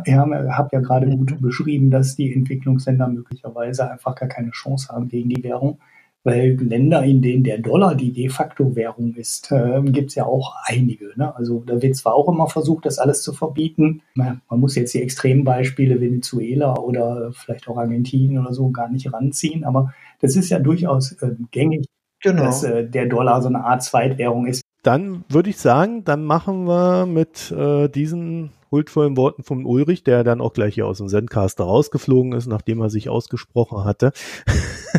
[0.05, 4.89] wir haben, haben ja gerade gut beschrieben, dass die Entwicklungsländer möglicherweise einfach gar keine Chance
[4.91, 5.79] haben gegen die Währung
[6.23, 10.27] weil Länder, in denen der Dollar die de facto Währung ist, äh, gibt es ja
[10.27, 11.13] auch einige.
[11.17, 11.35] Ne?
[11.35, 14.03] Also da wird zwar auch immer versucht, das alles zu verbieten.
[14.49, 19.13] Man muss jetzt die extremen Beispiele Venezuela oder vielleicht auch Argentinien oder so gar nicht
[19.13, 21.87] ranziehen, aber das ist ja durchaus äh, gängig,
[22.23, 22.45] genau.
[22.45, 24.63] dass äh, der Dollar so eine Art Zweitwährung ist.
[24.83, 30.25] Dann würde ich sagen, dann machen wir mit äh, diesen huldvollen Worten von Ulrich, der
[30.25, 34.13] dann auch gleich hier aus dem Sendcaster rausgeflogen ist, nachdem er sich ausgesprochen hatte,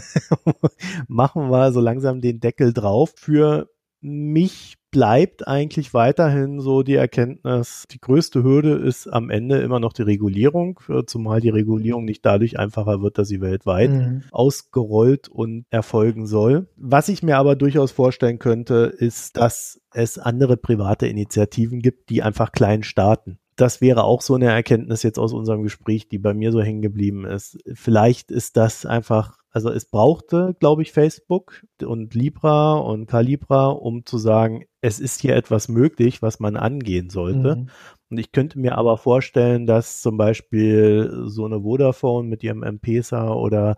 [1.07, 3.13] machen wir so langsam den Deckel drauf.
[3.15, 3.69] Für
[4.01, 9.93] mich bleibt eigentlich weiterhin so die Erkenntnis, die größte Hürde ist am Ende immer noch
[9.93, 14.23] die Regulierung, zumal die Regulierung nicht dadurch einfacher wird, dass sie weltweit mhm.
[14.31, 16.67] ausgerollt und erfolgen soll.
[16.75, 22.21] Was ich mir aber durchaus vorstellen könnte, ist, dass es andere private Initiativen gibt, die
[22.21, 26.33] einfach klein starten das wäre auch so eine Erkenntnis jetzt aus unserem Gespräch, die bei
[26.33, 27.59] mir so hängen geblieben ist.
[27.73, 34.05] Vielleicht ist das einfach, also es brauchte, glaube ich, Facebook und Libra und Calibra, um
[34.05, 37.57] zu sagen, es ist hier etwas möglich, was man angehen sollte.
[37.57, 37.69] Mhm.
[38.09, 43.33] Und ich könnte mir aber vorstellen, dass zum Beispiel so eine Vodafone mit ihrem M-Pesa
[43.33, 43.75] oder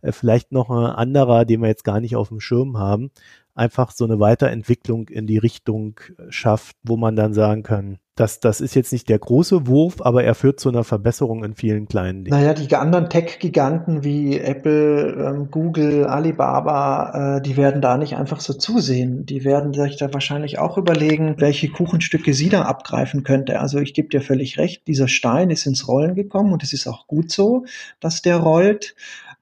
[0.00, 3.10] äh, vielleicht noch ein anderer, den wir jetzt gar nicht auf dem Schirm haben,
[3.54, 8.62] einfach so eine Weiterentwicklung in die Richtung schafft, wo man dann sagen kann, das, das
[8.62, 12.24] ist jetzt nicht der große Wurf, aber er führt zu einer Verbesserung in vielen kleinen
[12.24, 12.36] Dingen.
[12.36, 18.40] Naja, die anderen Tech-Giganten wie Apple, ähm, Google, Alibaba, äh, die werden da nicht einfach
[18.40, 19.26] so zusehen.
[19.26, 23.60] Die werden sich da wahrscheinlich auch überlegen, welche Kuchenstücke sie da abgreifen könnte.
[23.60, 26.86] Also ich gebe dir völlig recht, dieser Stein ist ins Rollen gekommen und es ist
[26.86, 27.66] auch gut so,
[28.00, 28.94] dass der rollt.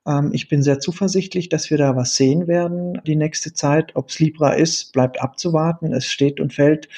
[0.06, 3.92] Ähm, ich bin sehr zuversichtlich, dass wir da was sehen werden die nächste Zeit.
[3.94, 5.92] Ob es Libra ist, bleibt abzuwarten.
[5.92, 6.88] Es steht und fällt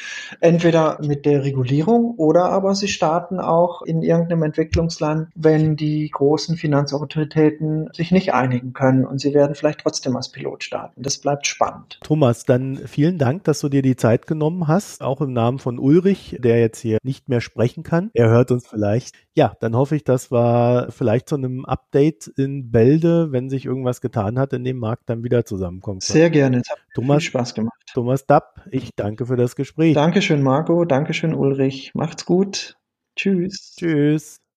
[0.40, 6.56] entweder mit der Regulierung oder aber sie starten auch in irgendeinem Entwicklungsland, wenn die großen
[6.56, 11.02] Finanzautoritäten sich nicht einigen können und sie werden vielleicht trotzdem als Pilot starten.
[11.02, 11.98] Das bleibt spannend.
[12.02, 15.78] Thomas, dann vielen Dank, dass du dir die Zeit genommen hast, auch im Namen von
[15.78, 18.10] Ulrich, der jetzt hier nicht mehr sprechen kann.
[18.14, 19.25] Er hört uns vielleicht.
[19.36, 24.00] Ja, dann hoffe ich, das war vielleicht zu einem Update in Bilde, wenn sich irgendwas
[24.00, 26.00] getan hat in dem Markt, dann wieder zusammenkommen.
[26.00, 26.62] Sehr gerne.
[26.62, 27.76] Es hat Thomas, viel Spaß gemacht.
[27.92, 29.92] Thomas Dapp, ich danke für das Gespräch.
[29.94, 30.86] Dankeschön, Marco.
[30.86, 31.92] Dankeschön, Ulrich.
[31.94, 32.78] Macht's gut.
[33.14, 33.74] Tschüss.
[33.78, 34.40] Tschüss.